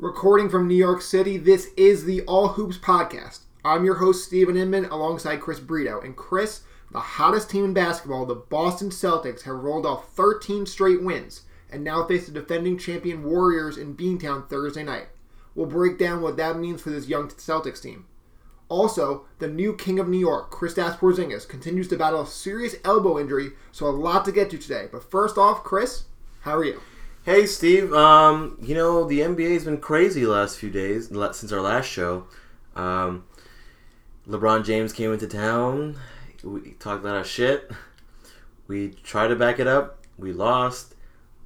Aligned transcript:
Recording 0.00 0.48
from 0.48 0.66
New 0.66 0.76
York 0.76 1.02
City, 1.02 1.36
this 1.36 1.66
is 1.76 2.04
the 2.04 2.22
All 2.22 2.48
Hoops 2.48 2.78
podcast. 2.78 3.40
I'm 3.66 3.84
your 3.84 3.96
host, 3.96 4.24
Steven 4.24 4.56
Inman, 4.56 4.86
alongside 4.86 5.42
Chris 5.42 5.60
Brito. 5.60 6.00
And 6.00 6.16
Chris, 6.16 6.62
the 6.90 7.00
hottest 7.00 7.50
team 7.50 7.66
in 7.66 7.74
basketball, 7.74 8.24
the 8.24 8.34
Boston 8.34 8.88
Celtics, 8.88 9.42
have 9.42 9.56
rolled 9.56 9.84
off 9.84 10.08
13 10.14 10.64
straight 10.64 11.02
wins 11.02 11.42
and 11.70 11.84
now 11.84 12.06
face 12.06 12.24
the 12.24 12.32
defending 12.32 12.78
champion 12.78 13.24
Warriors 13.24 13.76
in 13.76 13.94
Beantown 13.94 14.48
Thursday 14.48 14.84
night. 14.84 15.08
We'll 15.54 15.66
break 15.66 15.98
down 15.98 16.22
what 16.22 16.38
that 16.38 16.58
means 16.58 16.80
for 16.80 16.88
this 16.88 17.06
young 17.06 17.28
Celtics 17.28 17.82
team. 17.82 18.06
Also, 18.70 19.26
the 19.38 19.48
new 19.48 19.76
King 19.76 19.98
of 19.98 20.08
New 20.08 20.16
York, 20.16 20.50
Kristaps 20.50 20.98
Porzingis, 20.98 21.46
continues 21.46 21.88
to 21.88 21.98
battle 21.98 22.22
a 22.22 22.26
serious 22.26 22.76
elbow 22.86 23.18
injury, 23.18 23.50
so 23.70 23.84
a 23.84 23.90
lot 23.90 24.24
to 24.24 24.32
get 24.32 24.48
to 24.48 24.56
today. 24.56 24.88
But 24.90 25.10
first 25.10 25.36
off, 25.36 25.62
Chris, 25.62 26.04
how 26.40 26.56
are 26.56 26.64
you? 26.64 26.80
Hey 27.22 27.44
Steve, 27.44 27.92
um, 27.92 28.56
you 28.62 28.74
know 28.74 29.04
the 29.04 29.20
NBA's 29.20 29.66
been 29.66 29.76
crazy 29.76 30.22
the 30.22 30.30
last 30.30 30.56
few 30.56 30.70
days 30.70 31.08
since 31.08 31.52
our 31.52 31.60
last 31.60 31.84
show. 31.84 32.24
Um, 32.74 33.26
LeBron 34.26 34.64
James 34.64 34.94
came 34.94 35.12
into 35.12 35.26
town. 35.26 35.98
We 36.42 36.70
talked 36.78 37.04
a 37.04 37.08
lot 37.08 37.16
of 37.20 37.26
shit. 37.26 37.70
We 38.68 38.92
tried 39.04 39.28
to 39.28 39.36
back 39.36 39.58
it 39.58 39.66
up. 39.66 39.98
We 40.16 40.32
lost, 40.32 40.94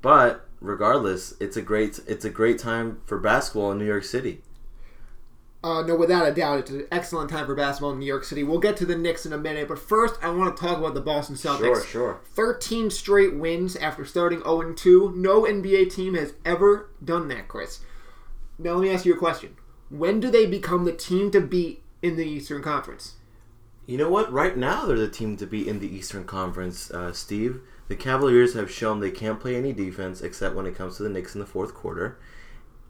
but 0.00 0.46
regardless, 0.60 1.34
it's 1.40 1.56
a 1.56 1.62
great 1.62 1.98
it's 2.06 2.24
a 2.24 2.30
great 2.30 2.60
time 2.60 3.00
for 3.04 3.18
basketball 3.18 3.72
in 3.72 3.78
New 3.78 3.84
York 3.84 4.04
City. 4.04 4.42
Uh, 5.64 5.80
no, 5.80 5.96
without 5.96 6.28
a 6.28 6.30
doubt, 6.30 6.58
it's 6.58 6.70
an 6.70 6.86
excellent 6.92 7.30
time 7.30 7.46
for 7.46 7.54
basketball 7.54 7.90
in 7.92 7.98
New 7.98 8.04
York 8.04 8.22
City. 8.22 8.44
We'll 8.44 8.58
get 8.58 8.76
to 8.76 8.84
the 8.84 8.98
Knicks 8.98 9.24
in 9.24 9.32
a 9.32 9.38
minute, 9.38 9.66
but 9.66 9.78
first, 9.78 10.16
I 10.22 10.28
want 10.28 10.54
to 10.54 10.62
talk 10.62 10.76
about 10.76 10.92
the 10.92 11.00
Boston 11.00 11.36
Celtics. 11.36 11.58
Sure, 11.60 11.84
sure. 11.86 12.20
13 12.34 12.90
straight 12.90 13.34
wins 13.34 13.74
after 13.74 14.04
starting 14.04 14.40
0 14.40 14.74
2. 14.74 15.14
No 15.16 15.44
NBA 15.44 15.90
team 15.90 16.16
has 16.16 16.34
ever 16.44 16.90
done 17.02 17.28
that, 17.28 17.48
Chris. 17.48 17.80
Now, 18.58 18.74
let 18.74 18.82
me 18.82 18.90
ask 18.90 19.06
you 19.06 19.14
a 19.14 19.16
question. 19.16 19.56
When 19.88 20.20
do 20.20 20.30
they 20.30 20.44
become 20.44 20.84
the 20.84 20.92
team 20.92 21.30
to 21.30 21.40
beat 21.40 21.82
in 22.02 22.16
the 22.16 22.26
Eastern 22.26 22.62
Conference? 22.62 23.14
You 23.86 23.96
know 23.96 24.10
what? 24.10 24.30
Right 24.30 24.58
now, 24.58 24.84
they're 24.84 24.98
the 24.98 25.08
team 25.08 25.38
to 25.38 25.46
beat 25.46 25.66
in 25.66 25.78
the 25.78 25.88
Eastern 25.88 26.24
Conference, 26.24 26.90
uh, 26.90 27.14
Steve. 27.14 27.62
The 27.88 27.96
Cavaliers 27.96 28.52
have 28.52 28.70
shown 28.70 29.00
they 29.00 29.10
can't 29.10 29.40
play 29.40 29.56
any 29.56 29.72
defense 29.72 30.20
except 30.20 30.54
when 30.54 30.66
it 30.66 30.76
comes 30.76 30.98
to 30.98 31.04
the 31.04 31.08
Knicks 31.08 31.34
in 31.34 31.40
the 31.40 31.46
fourth 31.46 31.72
quarter. 31.72 32.18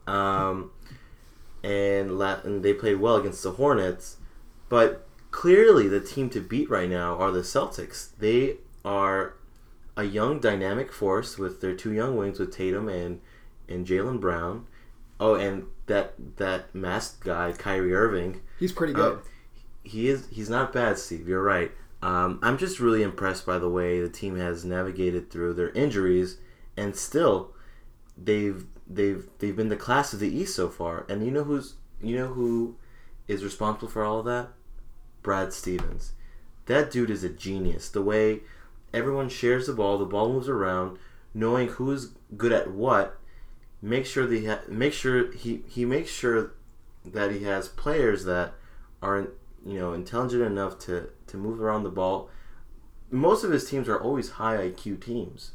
Um, 0.07 0.71
and, 1.65 2.19
la- 2.19 2.39
and 2.43 2.63
they 2.63 2.73
played 2.73 2.99
well 2.99 3.15
against 3.15 3.41
the 3.43 3.51
Hornets. 3.51 4.17
But 4.69 5.07
clearly, 5.31 5.87
the 5.87 5.99
team 5.99 6.29
to 6.31 6.39
beat 6.39 6.69
right 6.69 6.89
now 6.89 7.15
are 7.17 7.31
the 7.31 7.41
Celtics. 7.41 8.09
They 8.19 8.57
are 8.83 9.35
a 9.97 10.03
young, 10.03 10.39
dynamic 10.39 10.91
force 10.91 11.37
with 11.37 11.61
their 11.61 11.73
two 11.73 11.93
young 11.93 12.15
wings, 12.15 12.39
with 12.39 12.55
Tatum 12.55 12.87
and 12.87 13.21
and 13.67 13.85
Jaylen 13.87 14.19
Brown. 14.19 14.67
Oh, 15.19 15.35
and 15.35 15.65
that 15.87 16.13
that 16.37 16.73
masked 16.75 17.23
guy, 17.23 17.51
Kyrie 17.51 17.93
Irving. 17.93 18.41
He's 18.59 18.71
pretty 18.71 18.93
good. 18.93 19.17
Uh, 19.17 19.21
he 19.83 20.09
is. 20.09 20.27
He's 20.31 20.49
not 20.49 20.73
bad, 20.73 20.99
Steve. 20.99 21.27
You're 21.27 21.41
right. 21.41 21.71
Um, 22.01 22.39
I'm 22.43 22.57
just 22.57 22.79
really 22.79 23.01
impressed 23.01 23.45
by 23.45 23.57
the 23.57 23.69
way 23.69 24.01
the 24.01 24.09
team 24.09 24.35
has 24.37 24.63
navigated 24.63 25.31
through 25.31 25.53
their 25.55 25.69
injuries, 25.69 26.37
and 26.77 26.95
still, 26.95 27.53
they've 28.17 28.65
they've 28.87 29.27
they've 29.39 29.55
been 29.55 29.69
the 29.69 29.75
class 29.75 30.13
of 30.13 30.19
the 30.19 30.35
East 30.35 30.55
so 30.55 30.69
far. 30.69 31.05
And 31.09 31.25
you 31.25 31.31
know 31.31 31.43
who's 31.43 31.75
you 32.01 32.15
know 32.15 32.27
who 32.27 32.75
is 33.27 33.43
responsible 33.43 33.87
for 33.87 34.03
all 34.03 34.19
of 34.19 34.25
that? 34.25 34.49
Brad 35.23 35.53
Stevens. 35.53 36.13
That 36.67 36.91
dude 36.91 37.09
is 37.09 37.23
a 37.23 37.29
genius. 37.29 37.89
The 37.89 38.01
way 38.01 38.41
everyone 38.93 39.29
shares 39.29 39.67
the 39.67 39.73
ball, 39.73 39.97
the 39.97 40.05
ball 40.05 40.31
moves 40.31 40.49
around, 40.49 40.97
knowing 41.33 41.67
who's 41.67 42.11
good 42.37 42.51
at 42.51 42.71
what. 42.71 43.17
Make 43.81 44.05
sure 44.05 44.25
that 44.25 44.35
he 44.35 44.45
ha- 44.45 44.61
make 44.67 44.93
sure 44.93 45.31
he 45.31 45.63
he 45.67 45.85
makes 45.85 46.09
sure 46.09 46.53
that 47.05 47.31
he 47.31 47.43
has 47.43 47.67
players 47.67 48.25
that 48.25 48.53
are 49.01 49.27
you 49.65 49.79
know 49.79 49.93
intelligent 49.93 50.41
enough 50.41 50.79
to 50.79 51.09
to 51.27 51.37
move 51.37 51.61
around 51.61 51.83
the 51.83 51.89
ball. 51.89 52.29
Most 53.11 53.43
of 53.43 53.51
his 53.51 53.69
teams 53.69 53.87
are 53.87 54.01
always 54.01 54.31
high 54.31 54.57
IQ 54.57 55.01
teams. 55.01 55.51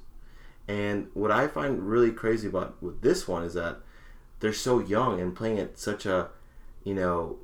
And 0.70 1.08
what 1.14 1.32
I 1.32 1.48
find 1.48 1.88
really 1.88 2.12
crazy 2.12 2.46
about 2.46 2.80
with 2.80 3.02
this 3.02 3.26
one 3.26 3.42
is 3.42 3.54
that 3.54 3.78
they're 4.38 4.52
so 4.52 4.78
young 4.78 5.20
and 5.20 5.34
playing 5.34 5.58
at 5.58 5.76
such 5.80 6.06
a, 6.06 6.28
you 6.84 6.94
know, 6.94 7.38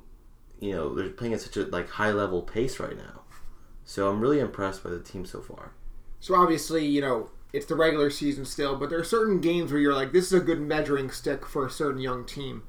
you 0.61 0.73
know, 0.73 0.95
they're 0.95 1.09
playing 1.09 1.33
at 1.33 1.41
such 1.41 1.57
a 1.57 1.65
like 1.65 1.89
high 1.89 2.11
level 2.11 2.41
pace 2.41 2.79
right 2.79 2.95
now. 2.95 3.23
So 3.83 4.09
I'm 4.09 4.21
really 4.21 4.39
impressed 4.39 4.81
by 4.81 4.91
the 4.91 5.01
team 5.01 5.25
so 5.25 5.41
far. 5.41 5.73
So 6.21 6.35
obviously, 6.35 6.85
you 6.85 7.01
know, 7.01 7.29
it's 7.51 7.65
the 7.65 7.75
regular 7.75 8.09
season 8.09 8.45
still, 8.45 8.77
but 8.77 8.89
there 8.89 8.99
are 8.99 9.03
certain 9.03 9.41
games 9.41 9.73
where 9.73 9.81
you're 9.81 9.93
like, 9.93 10.13
this 10.13 10.27
is 10.27 10.33
a 10.33 10.39
good 10.39 10.61
measuring 10.61 11.09
stick 11.09 11.45
for 11.45 11.65
a 11.65 11.69
certain 11.69 11.99
young 11.99 12.25
team. 12.25 12.63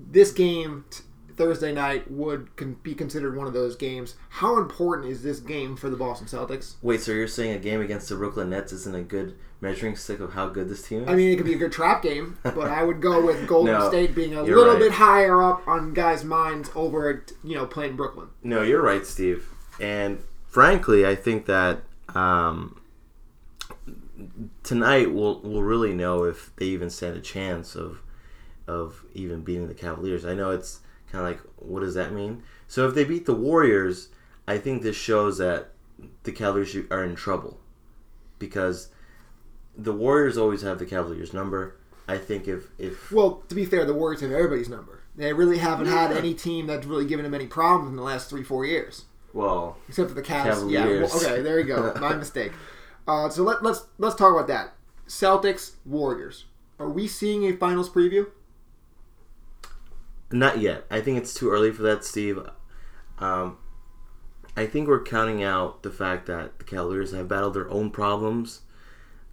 This 0.00 0.32
game 0.32 0.84
t- 0.90 1.04
Thursday 1.36 1.72
night 1.72 2.10
would 2.10 2.56
con- 2.56 2.76
be 2.82 2.96
considered 2.96 3.36
one 3.36 3.46
of 3.46 3.52
those 3.52 3.76
games. 3.76 4.16
How 4.30 4.58
important 4.58 5.12
is 5.12 5.22
this 5.22 5.38
game 5.38 5.76
for 5.76 5.88
the 5.90 5.96
Boston 5.96 6.26
Celtics? 6.26 6.74
Wait, 6.82 7.02
so 7.02 7.12
you're 7.12 7.28
saying 7.28 7.54
a 7.54 7.58
game 7.60 7.80
against 7.80 8.08
the 8.08 8.16
Brooklyn 8.16 8.50
Nets 8.50 8.72
isn't 8.72 8.96
a 8.96 9.02
good 9.02 9.36
measuring 9.60 9.96
stick 9.96 10.20
of 10.20 10.32
how 10.32 10.48
good 10.48 10.68
this 10.68 10.82
team 10.82 11.02
is? 11.02 11.08
I 11.08 11.14
mean, 11.14 11.30
it 11.30 11.36
could 11.36 11.46
be 11.46 11.54
a 11.54 11.58
good 11.58 11.72
trap 11.72 12.02
game, 12.02 12.38
but 12.42 12.68
I 12.68 12.82
would 12.82 13.00
go 13.00 13.24
with 13.24 13.46
Golden 13.48 13.74
No, 13.74 13.88
State 13.88 14.14
being 14.14 14.34
a 14.34 14.42
little 14.42 14.66
right. 14.66 14.78
bit 14.78 14.92
higher 14.92 15.42
up 15.42 15.66
on 15.68 15.92
guys' 15.92 16.24
minds 16.24 16.70
over 16.74 17.10
at, 17.10 17.32
you 17.44 17.54
know, 17.54 17.66
playing 17.66 17.96
Brooklyn. 17.96 18.28
No, 18.42 18.62
you're 18.62 18.82
right, 18.82 19.06
Steve. 19.06 19.48
And 19.80 20.22
frankly, 20.48 21.06
I 21.06 21.14
think 21.14 21.46
that 21.46 21.82
um, 22.14 22.80
tonight 24.62 25.12
we'll 25.12 25.40
we'll 25.40 25.62
really 25.62 25.92
know 25.94 26.24
if 26.24 26.54
they 26.56 26.66
even 26.66 26.90
stand 26.90 27.16
a 27.16 27.20
chance 27.20 27.74
of 27.74 28.00
of 28.66 29.04
even 29.14 29.42
beating 29.42 29.68
the 29.68 29.74
Cavaliers. 29.74 30.24
I 30.24 30.34
know 30.34 30.50
it's 30.50 30.80
kind 31.10 31.24
of 31.24 31.30
like, 31.30 31.40
what 31.56 31.80
does 31.80 31.94
that 31.94 32.12
mean? 32.12 32.42
So 32.68 32.86
if 32.86 32.94
they 32.94 33.04
beat 33.04 33.26
the 33.26 33.34
Warriors, 33.34 34.08
I 34.46 34.58
think 34.58 34.82
this 34.82 34.96
shows 34.96 35.38
that 35.38 35.70
the 36.22 36.32
Cavaliers 36.32 36.76
are 36.90 37.04
in 37.04 37.16
trouble 37.16 37.58
because 38.38 38.88
the 39.82 39.92
Warriors 39.92 40.36
always 40.36 40.62
have 40.62 40.78
the 40.78 40.86
Cavaliers 40.86 41.32
number. 41.32 41.76
I 42.08 42.18
think 42.18 42.48
if 42.48 42.68
if 42.78 43.10
Well, 43.12 43.42
to 43.48 43.54
be 43.54 43.64
fair, 43.64 43.84
the 43.84 43.94
Warriors 43.94 44.20
have 44.20 44.32
everybody's 44.32 44.68
number. 44.68 45.00
They 45.16 45.32
really 45.32 45.58
haven't 45.58 45.86
had 45.86 46.12
any 46.12 46.34
team 46.34 46.66
that's 46.66 46.86
really 46.86 47.04
given 47.04 47.24
them 47.24 47.34
any 47.34 47.46
problems 47.46 47.90
in 47.90 47.96
the 47.96 48.02
last 48.02 48.30
three, 48.30 48.42
four 48.42 48.64
years. 48.64 49.04
well, 49.32 49.76
Except 49.88 50.08
for 50.08 50.14
the 50.14 50.22
Cavs. 50.22 50.70
Yeah. 50.70 50.86
Well, 50.86 51.16
okay, 51.16 51.42
there 51.42 51.58
you 51.58 51.66
go. 51.66 51.92
My 52.00 52.14
mistake. 52.14 52.52
Uh, 53.06 53.28
so 53.28 53.42
let, 53.42 53.62
let's 53.62 53.84
let's 53.98 54.14
talk 54.14 54.32
about 54.34 54.46
that. 54.48 54.74
Celtics 55.06 55.72
Warriors. 55.84 56.44
Are 56.78 56.88
we 56.88 57.06
seeing 57.08 57.44
a 57.44 57.56
finals 57.56 57.90
preview? 57.90 58.28
Not 60.32 60.58
yet. 60.60 60.84
I 60.90 61.00
think 61.00 61.18
it's 61.18 61.34
too 61.34 61.50
early 61.50 61.72
for 61.72 61.82
that, 61.82 62.04
Steve. 62.04 62.38
Um, 63.18 63.58
I 64.56 64.66
think 64.66 64.88
we're 64.88 65.02
counting 65.02 65.42
out 65.42 65.82
the 65.82 65.90
fact 65.90 66.26
that 66.26 66.58
the 66.58 66.64
Cavaliers 66.64 67.12
have 67.12 67.28
battled 67.28 67.54
their 67.54 67.68
own 67.70 67.90
problems, 67.90 68.60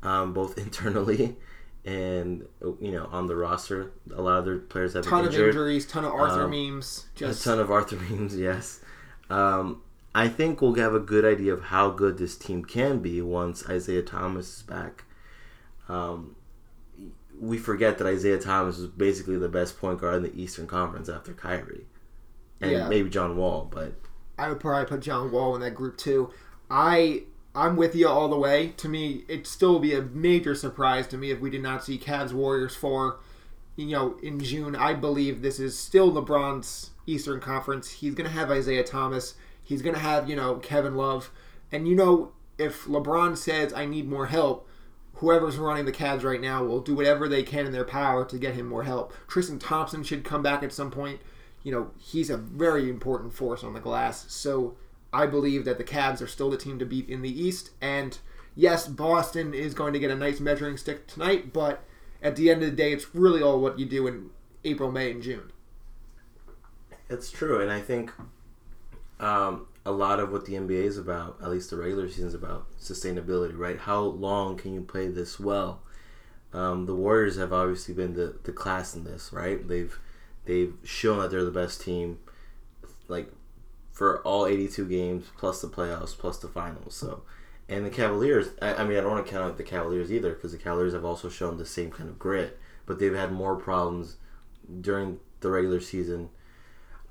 um, 0.03 0.33
both 0.33 0.57
internally 0.65 1.35
and 1.85 2.45
you 2.81 2.91
know 2.91 3.07
on 3.11 3.27
the 3.27 3.35
roster. 3.35 3.91
A 4.13 4.21
lot 4.21 4.39
of 4.39 4.45
their 4.45 4.57
players 4.57 4.93
have 4.93 5.05
Ton 5.05 5.19
been 5.19 5.27
of 5.27 5.33
injured. 5.33 5.49
injuries, 5.49 5.85
ton 5.85 6.05
of 6.05 6.13
Arthur 6.13 6.43
Um, 6.43 6.51
memes. 6.51 7.05
Just 7.15 7.41
A 7.41 7.49
ton 7.49 7.59
of 7.59 7.71
Arthur 7.71 7.95
memes, 8.09 8.35
yes. 8.37 8.81
Um, 9.29 9.81
I 10.15 10.27
think 10.29 10.61
we'll 10.61 10.73
have 10.75 10.93
a 10.95 10.99
good 10.99 11.23
idea 11.25 11.53
of 11.53 11.63
how 11.65 11.89
good 11.91 12.17
this 12.17 12.35
team 12.35 12.65
can 12.65 12.99
be 12.99 13.21
once 13.21 13.67
Isaiah 13.69 14.01
Thomas 14.01 14.57
is 14.57 14.63
back. 14.63 15.03
Um, 15.87 16.35
we 17.39 17.57
forget 17.57 17.97
that 17.99 18.07
Isaiah 18.07 18.39
Thomas 18.39 18.79
is 18.79 18.87
basically 18.87 19.37
the 19.37 19.47
best 19.49 19.79
point 19.79 20.01
guard 20.01 20.15
in 20.15 20.23
the 20.23 20.35
Eastern 20.41 20.65
Conference 20.65 21.07
after 21.07 21.33
Kyrie, 21.33 21.85
and 22.59 22.71
Yeah. 22.71 22.89
maybe 22.89 23.09
John 23.09 23.37
Wall. 23.37 23.67
But 23.71 23.93
I 24.39 24.49
would 24.49 24.59
probably 24.59 24.85
put 24.85 25.01
John 25.01 25.31
Wall 25.31 25.53
in 25.55 25.61
that 25.61 25.75
group 25.75 25.97
too. 25.97 26.31
I 26.69 27.23
I'm 27.57 27.75
with 27.75 27.95
you 27.95 28.07
all 28.07 28.29
the 28.29 28.37
way. 28.37 28.67
To 28.77 28.87
me, 28.87 29.23
it'd 29.27 29.47
still 29.47 29.79
be 29.79 29.95
a 29.95 30.03
major 30.03 30.53
surprise 30.53 31.07
to 31.07 31.17
me 31.17 31.31
if 31.31 31.39
we 31.39 31.49
did 31.49 31.63
not 31.63 31.83
see 31.83 31.97
Cavs 31.97 32.31
Warriors 32.31 32.75
four. 32.75 33.19
You 33.75 33.87
know, 33.87 34.17
in 34.21 34.39
June, 34.39 34.75
I 34.75 34.93
believe 34.93 35.41
this 35.41 35.59
is 35.59 35.77
still 35.77 36.11
LeBron's 36.11 36.91
Eastern 37.07 37.39
Conference. 37.39 37.89
He's 37.89 38.13
gonna 38.13 38.29
have 38.29 38.51
Isaiah 38.51 38.83
Thomas. 38.83 39.33
He's 39.63 39.81
gonna 39.81 39.97
have 39.97 40.29
you 40.29 40.35
know 40.35 40.55
Kevin 40.57 40.95
Love, 40.95 41.31
and 41.71 41.87
you 41.87 41.95
know 41.95 42.31
if 42.59 42.85
LeBron 42.85 43.35
says 43.35 43.73
I 43.73 43.85
need 43.85 44.07
more 44.07 44.27
help, 44.27 44.67
whoever's 45.15 45.57
running 45.57 45.85
the 45.85 45.91
Cavs 45.91 46.23
right 46.23 46.41
now 46.41 46.63
will 46.63 46.81
do 46.81 46.93
whatever 46.93 47.27
they 47.27 47.41
can 47.41 47.65
in 47.65 47.71
their 47.71 47.83
power 47.83 48.23
to 48.25 48.37
get 48.37 48.53
him 48.53 48.67
more 48.67 48.83
help. 48.83 49.13
Tristan 49.27 49.57
Thompson 49.57 50.03
should 50.03 50.23
come 50.23 50.43
back 50.43 50.61
at 50.61 50.71
some 50.71 50.91
point. 50.91 51.21
You 51.63 51.71
know, 51.71 51.91
he's 51.97 52.29
a 52.29 52.37
very 52.37 52.87
important 52.87 53.33
force 53.33 53.63
on 53.63 53.73
the 53.73 53.79
glass. 53.79 54.31
So 54.31 54.77
I 55.17 55.25
believe 55.25 55.65
that 55.65 55.79
the 55.79 55.83
Cavs 55.83 56.21
are 56.21 56.27
still 56.27 56.51
the 56.51 56.57
team 56.57 56.77
to 56.77 56.85
beat 56.85 57.09
in 57.09 57.23
the 57.23 57.41
East. 57.43 57.71
And 57.81 58.15
yes, 58.55 58.87
Boston 58.87 59.51
is 59.51 59.73
going 59.73 59.93
to 59.93 59.99
get 59.99 60.11
a 60.11 60.15
nice 60.15 60.39
measuring 60.39 60.77
stick 60.77 61.07
tonight, 61.07 61.51
but 61.51 61.83
at 62.21 62.35
the 62.35 62.51
end 62.51 62.61
of 62.61 62.69
the 62.69 62.75
day, 62.75 62.93
it's 62.93 63.15
really 63.15 63.41
all 63.41 63.59
what 63.59 63.79
you 63.79 63.87
do 63.87 64.05
in 64.05 64.29
April, 64.63 64.91
May, 64.91 65.09
and 65.09 65.23
June. 65.23 65.51
it's 67.09 67.31
true, 67.31 67.59
and 67.59 67.71
I 67.71 67.81
think 67.81 68.11
um, 69.19 69.65
a 69.83 69.91
lot 69.91 70.19
of 70.19 70.31
what 70.31 70.45
the 70.45 70.53
NBA 70.53 70.83
is 70.83 70.99
about, 70.99 71.37
at 71.41 71.49
least 71.49 71.71
the 71.71 71.77
regular 71.77 72.07
season, 72.07 72.27
is 72.27 72.35
about 72.35 72.67
sustainability, 72.79 73.57
right? 73.57 73.79
How 73.79 74.01
long 74.01 74.55
can 74.55 74.71
you 74.71 74.81
play 74.81 75.07
this 75.07 75.39
well? 75.39 75.81
Um, 76.53 76.85
the 76.85 76.93
Warriors 76.93 77.37
have 77.37 77.51
obviously 77.51 77.95
been 77.95 78.13
the, 78.13 78.35
the 78.43 78.51
class 78.51 78.95
in 78.95 79.03
this, 79.03 79.33
right? 79.33 79.67
They've 79.67 79.99
they've 80.45 80.75
shown 80.83 81.19
that 81.19 81.31
they're 81.31 81.43
the 81.43 81.49
best 81.49 81.81
team, 81.81 82.19
like 83.07 83.31
for 83.97 84.21
all 84.21 84.45
82 84.45 84.85
games 84.85 85.25
plus 85.37 85.59
the 85.59 85.67
playoffs 85.67 86.15
plus 86.15 86.37
the 86.37 86.47
finals. 86.47 86.93
So, 86.93 87.23
and 87.67 87.83
the 87.83 87.89
Cavaliers. 87.89 88.49
I, 88.61 88.75
I 88.75 88.83
mean, 88.83 88.95
I 88.95 89.01
don't 89.01 89.09
want 89.09 89.25
to 89.25 89.31
count 89.31 89.43
out 89.43 89.57
the 89.57 89.63
Cavaliers 89.63 90.11
either 90.11 90.33
because 90.33 90.51
the 90.51 90.59
Cavaliers 90.59 90.93
have 90.93 91.03
also 91.03 91.29
shown 91.29 91.57
the 91.57 91.65
same 91.65 91.89
kind 91.89 92.07
of 92.07 92.19
grit, 92.19 92.59
but 92.85 92.99
they've 92.99 93.15
had 93.15 93.31
more 93.31 93.55
problems 93.55 94.17
during 94.81 95.19
the 95.39 95.49
regular 95.49 95.79
season. 95.79 96.29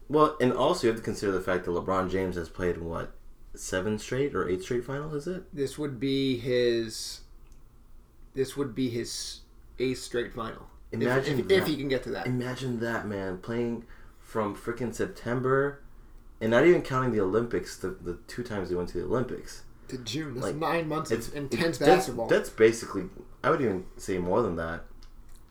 Well, 0.09 0.37
and 0.41 0.53
also 0.53 0.87
you 0.87 0.93
have 0.93 1.01
to 1.01 1.05
consider 1.05 1.33
the 1.33 1.41
fact 1.41 1.65
that 1.65 1.73
LeBron 1.73 2.09
James 2.09 2.37
has 2.37 2.49
played 2.49 2.77
in 2.77 2.85
what 2.85 3.15
seven 3.57 3.99
straight 3.99 4.33
or 4.37 4.49
eight 4.49 4.63
straight 4.63 4.85
finals. 4.85 5.13
Is 5.13 5.27
it? 5.27 5.43
This 5.53 5.77
would 5.77 5.99
be 5.99 6.39
his. 6.39 7.23
This 8.35 8.57
would 8.57 8.77
be 8.77 8.91
his 8.91 9.41
eighth 9.81 9.99
straight 9.99 10.33
final. 10.33 10.69
If- 10.93 11.03
Imagine 11.03 11.41
if, 11.41 11.49
that. 11.49 11.59
if 11.59 11.67
he 11.67 11.77
can 11.77 11.89
get 11.89 12.05
to 12.05 12.11
that. 12.11 12.29
Imagine 12.29 12.79
that, 12.79 13.09
man, 13.09 13.39
playing 13.39 13.85
from 14.21 14.55
freaking 14.55 14.95
September, 14.95 15.81
and 16.41 16.51
not 16.51 16.67
even 16.67 16.83
counting 16.83 17.13
the 17.13 17.21
Olympics, 17.21 17.77
the, 17.77 17.89
the 17.89 18.19
two 18.27 18.43
times 18.43 18.69
they 18.69 18.75
went 18.75 18.89
to 18.91 18.99
the 18.99 19.05
Olympics. 19.05 19.63
to 19.89 19.99
June. 19.99 20.35
That's 20.35 20.47
Like, 20.47 20.57
nine 20.57 20.89
months 20.89 21.11
It's 21.11 21.29
of 21.29 21.37
intense 21.37 21.79
that's- 21.79 21.99
basketball. 21.99 22.27
That's, 22.29 22.51
basically, 22.51 23.05
I 23.45 23.51
would 23.51 23.61
even 23.61 23.85
say 23.97 24.19
more 24.19 24.43
than 24.43 24.57
that. 24.57 24.83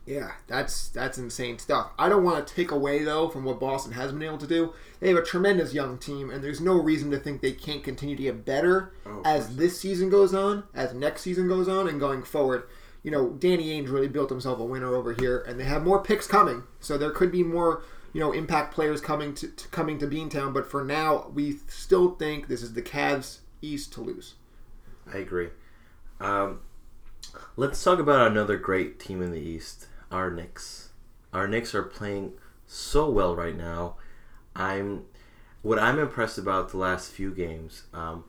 yeah, 0.06 0.34
that's 0.48 0.90
that's 0.90 1.18
insane 1.18 1.58
stuff. 1.58 1.92
I 1.98 2.10
don't 2.10 2.24
want 2.24 2.46
to 2.46 2.54
take 2.54 2.70
away 2.72 3.04
though 3.04 3.28
from 3.30 3.44
what 3.44 3.60
Boston 3.60 3.94
has 3.94 4.12
been 4.12 4.22
able 4.22 4.38
to 4.38 4.46
do. 4.46 4.74
They 5.00 5.08
have 5.10 5.18
a 5.18 5.24
tremendous 5.24 5.74
young 5.74 5.98
team, 5.98 6.30
and 6.30 6.44
there's 6.44 6.62
no 6.62 6.74
reason 6.80 7.10
to 7.12 7.18
think 7.20 7.42
they 7.42 7.54
can't 7.54 7.84
continue 7.84 8.16
to 8.16 8.22
get 8.24 8.46
better 8.46 8.92
Oh, 9.06 9.22
as 9.26 9.56
this 9.56 9.80
season 9.80 10.10
goes 10.12 10.34
on, 10.36 10.64
as 10.76 10.94
next 10.94 11.22
season 11.24 11.48
goes 11.48 11.68
on, 11.68 11.88
and 11.88 12.00
going 12.00 12.22
forward. 12.24 12.68
You 13.02 13.12
know, 13.12 13.30
Danny 13.32 13.68
Ainge 13.70 13.92
really 13.92 14.08
built 14.08 14.30
himself 14.32 14.60
a 14.60 14.64
winner 14.64 14.94
over 14.96 15.14
here, 15.14 15.44
and 15.48 15.60
they 15.60 15.64
have 15.64 15.84
more 15.84 16.02
picks 16.04 16.26
coming, 16.28 16.64
so 16.80 16.98
there 16.98 17.12
could 17.12 17.32
be 17.32 17.44
more. 17.44 17.82
You 18.16 18.22
know, 18.22 18.32
impact 18.32 18.74
players 18.74 19.02
coming 19.02 19.34
to, 19.36 19.50
to 19.50 19.68
coming 19.68 19.98
to 20.00 20.08
Beantown, 20.08 20.54
but 20.54 20.72
for 20.72 20.86
now, 20.86 21.30
we 21.34 21.58
still 21.68 22.12
think 22.12 22.48
this 22.48 22.64
is 22.64 22.72
the 22.72 22.82
Cavs 22.82 23.40
East 23.62 23.92
to 23.92 24.02
lose. 24.02 24.36
I 25.14 25.18
agree. 25.18 25.50
Um, 26.22 26.62
let's 27.58 27.84
talk 27.84 28.00
about 28.00 28.32
another 28.32 28.56
great 28.56 29.02
team 29.02 29.22
in 29.22 29.32
the 29.32 29.42
East, 29.42 29.88
our 30.14 30.32
Knicks. 30.32 30.92
Our 31.34 31.46
Knicks 31.46 31.76
are 31.76 31.84
playing 31.84 32.32
so 32.66 33.10
well 33.10 33.36
right 33.36 33.58
now. 33.58 33.98
I'm 34.56 35.04
what 35.62 35.78
I'm 35.78 36.00
impressed 36.00 36.38
about 36.38 36.70
the 36.70 36.78
last 36.78 37.12
few 37.12 37.32
games. 37.32 37.84
Um, 37.94 38.24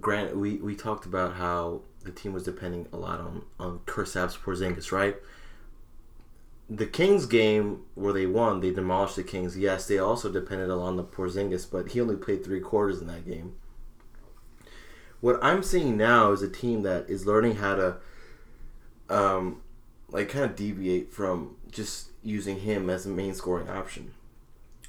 Grant, 0.00 0.34
we, 0.34 0.54
we 0.56 0.74
talked 0.74 1.04
about 1.04 1.34
how 1.34 1.82
the 2.04 2.10
team 2.10 2.32
was 2.32 2.44
depending 2.44 2.88
a 2.90 2.96
lot 2.96 3.20
on 3.20 3.42
on 3.60 3.80
Kristaps 3.80 4.38
Porzingis, 4.38 4.92
right? 4.92 5.16
The 6.68 6.86
Kings 6.86 7.26
game 7.26 7.84
where 7.94 8.12
they 8.12 8.26
won, 8.26 8.60
they 8.60 8.72
demolished 8.72 9.16
the 9.16 9.22
Kings. 9.22 9.56
Yes, 9.56 9.86
they 9.86 9.98
also 9.98 10.30
depended 10.30 10.70
on 10.70 10.96
the 10.96 11.04
Porzingis, 11.04 11.70
but 11.70 11.92
he 11.92 12.00
only 12.00 12.16
played 12.16 12.44
three 12.44 12.60
quarters 12.60 13.00
in 13.00 13.06
that 13.06 13.26
game 13.26 13.54
what 15.20 15.42
I'm 15.42 15.62
seeing 15.62 15.96
now 15.96 16.32
is 16.32 16.42
a 16.42 16.48
team 16.48 16.82
that 16.82 17.08
is 17.08 17.26
learning 17.26 17.56
how 17.56 17.74
to, 17.74 17.96
um, 19.08 19.62
like 20.08 20.28
kind 20.28 20.44
of 20.44 20.56
deviate 20.56 21.12
from 21.12 21.56
just 21.70 22.10
using 22.22 22.60
him 22.60 22.90
as 22.90 23.06
a 23.06 23.08
main 23.08 23.34
scoring 23.34 23.68
option. 23.68 24.14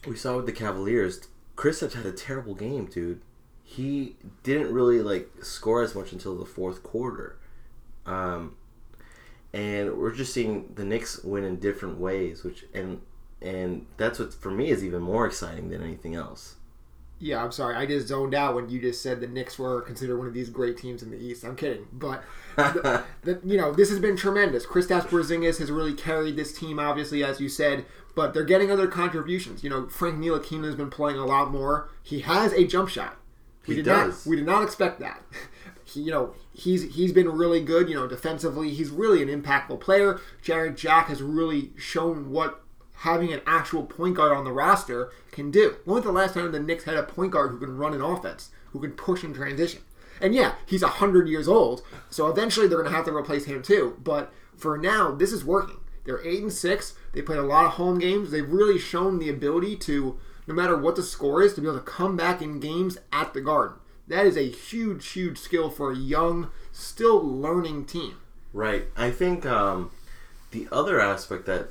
We 0.06 0.16
saw 0.16 0.38
with 0.38 0.46
the 0.46 0.52
Cavaliers, 0.52 1.28
Kristaps 1.56 1.94
had 1.94 2.06
a 2.06 2.12
terrible 2.12 2.56
game, 2.56 2.86
dude. 2.86 3.22
He 3.64 4.16
didn't 4.44 4.72
really 4.72 5.02
like 5.02 5.30
score 5.42 5.82
as 5.82 5.96
much 5.96 6.12
until 6.12 6.36
the 6.36 6.46
fourth 6.46 6.84
quarter, 6.84 7.38
um, 8.06 8.56
and 9.58 9.98
we're 9.98 10.14
just 10.14 10.34
seeing 10.34 10.74
the 10.76 10.86
Knicks 10.86 11.24
win 11.24 11.44
in 11.44 11.60
different 11.60 12.00
ways, 12.00 12.44
which 12.44 12.66
and 12.74 13.02
and 13.42 13.86
that's 13.98 14.20
what 14.20 14.34
for 14.34 14.52
me 14.52 14.70
is 14.70 14.84
even 14.84 15.02
more 15.02 15.26
exciting 15.26 15.70
than 15.70 15.84
anything 15.84 16.16
else. 16.16 16.56
Yeah, 17.20 17.44
I'm 17.44 17.52
sorry. 17.52 17.76
I 17.76 17.88
just 17.88 18.08
zoned 18.08 18.36
out 18.36 18.54
when 18.54 18.70
you 18.70 18.80
just 18.80 19.02
said 19.02 19.22
the 19.22 19.28
Knicks 19.28 19.58
were 19.58 19.82
considered 19.82 20.20
one 20.20 20.28
of 20.28 20.36
these 20.36 20.52
great 20.52 20.78
teams 20.78 21.02
in 21.02 21.10
the 21.10 21.18
East. 21.18 21.44
I'm 21.44 21.56
kidding, 21.56 21.88
but 21.92 22.24
the, 22.56 23.04
the, 23.24 23.40
you 23.44 23.58
know 23.58 23.74
this 23.74 23.90
has 23.90 24.00
been 24.00 24.16
tremendous. 24.16 24.68
Kristaps 24.68 25.08
Porzingis 25.08 25.58
has 25.58 25.72
really 25.72 25.96
carried 25.96 26.36
this 26.36 26.54
team, 26.58 26.78
obviously, 26.78 27.24
as 27.24 27.40
you 27.42 27.50
said. 27.50 27.86
But 28.16 28.34
they're 28.34 28.44
getting 28.44 28.72
other 28.72 28.88
contributions. 28.88 29.64
You 29.64 29.70
know, 29.72 29.88
Frank 29.90 30.20
Ntilikina 30.20 30.66
has 30.66 30.76
been 30.76 30.90
playing 30.92 31.18
a 31.18 31.26
lot 31.26 31.52
more. 31.52 31.90
He 32.04 32.20
has 32.22 32.54
a 32.54 32.66
jump 32.68 32.90
shot. 32.90 33.18
We 33.68 33.76
He 33.76 33.82
did 33.82 33.86
does. 33.86 34.26
not. 34.26 34.30
We 34.30 34.36
did 34.36 34.46
not 34.46 34.64
expect 34.64 35.00
that. 35.00 35.24
You 36.00 36.12
know, 36.12 36.34
he's 36.54 36.96
he's 36.96 37.12
been 37.12 37.30
really 37.30 37.62
good. 37.62 37.90
You 37.90 37.96
know, 37.96 38.08
defensively, 38.08 38.70
he's 38.70 38.90
really 38.90 39.22
an 39.22 39.42
impactful 39.42 39.80
player. 39.80 40.20
Jarrett 40.42 40.78
Jack 40.78 41.08
has 41.08 41.22
really 41.22 41.72
shown 41.78 42.32
what 42.32 42.62
having 43.02 43.32
an 43.32 43.42
actual 43.46 43.84
point 43.86 44.16
guard 44.16 44.36
on 44.36 44.44
the 44.44 44.52
roster 44.52 45.12
can 45.32 45.52
do. 45.52 45.76
When 45.86 45.96
was 45.96 46.04
the 46.04 46.12
last 46.12 46.34
time 46.34 46.52
the 46.52 46.60
Knicks 46.60 46.86
had 46.86 46.96
a 46.96 47.04
point 47.04 47.32
guard 47.32 47.52
who 47.52 47.60
can 47.60 47.78
run 47.78 47.94
an 47.94 48.02
offense, 48.02 48.50
who 48.72 48.80
can 48.80 48.92
push 48.92 49.24
in 49.24 49.34
transition? 49.34 49.82
And 50.20 50.34
yeah, 50.34 50.56
he's 50.66 50.82
hundred 50.82 51.30
years 51.30 51.48
old, 51.48 51.84
so 52.10 52.28
eventually 52.28 52.68
they're 52.68 52.80
going 52.80 52.90
to 52.90 52.96
have 52.96 53.06
to 53.06 53.16
replace 53.16 53.46
him 53.46 53.62
too. 53.62 53.98
But 54.04 54.34
for 54.56 54.78
now, 54.78 55.12
this 55.12 55.32
is 55.32 55.46
working. 55.46 55.78
They're 56.06 56.26
eight 56.26 56.42
and 56.42 56.52
six. 56.52 56.96
They 57.14 57.22
played 57.22 57.40
a 57.40 57.44
lot 57.44 57.66
of 57.66 57.74
home 57.74 58.00
games. 58.00 58.32
They've 58.32 58.50
really 58.50 58.80
shown 58.80 59.20
the 59.20 59.30
ability 59.30 59.76
to, 59.78 60.18
no 60.48 60.56
matter 60.56 60.76
what 60.76 60.96
the 60.96 61.04
score 61.04 61.44
is, 61.44 61.54
to 61.54 61.62
be 61.62 61.68
able 61.68 61.78
to 61.78 61.84
come 61.84 62.16
back 62.16 62.42
in 62.42 62.60
games 62.60 62.98
at 63.12 63.34
the 63.34 63.42
Garden. 63.42 63.78
That 64.08 64.26
is 64.26 64.38
a 64.38 64.50
huge, 64.50 65.08
huge 65.10 65.38
skill 65.38 65.70
for 65.70 65.92
a 65.92 65.96
young, 65.96 66.50
still 66.72 67.22
learning 67.22 67.86
team. 67.86 68.18
Right. 68.54 68.86
I 68.96 69.12
think 69.12 69.46
um, 69.46 69.92
the 70.52 70.68
other 70.72 71.00
aspect 71.00 71.46
that 71.46 71.70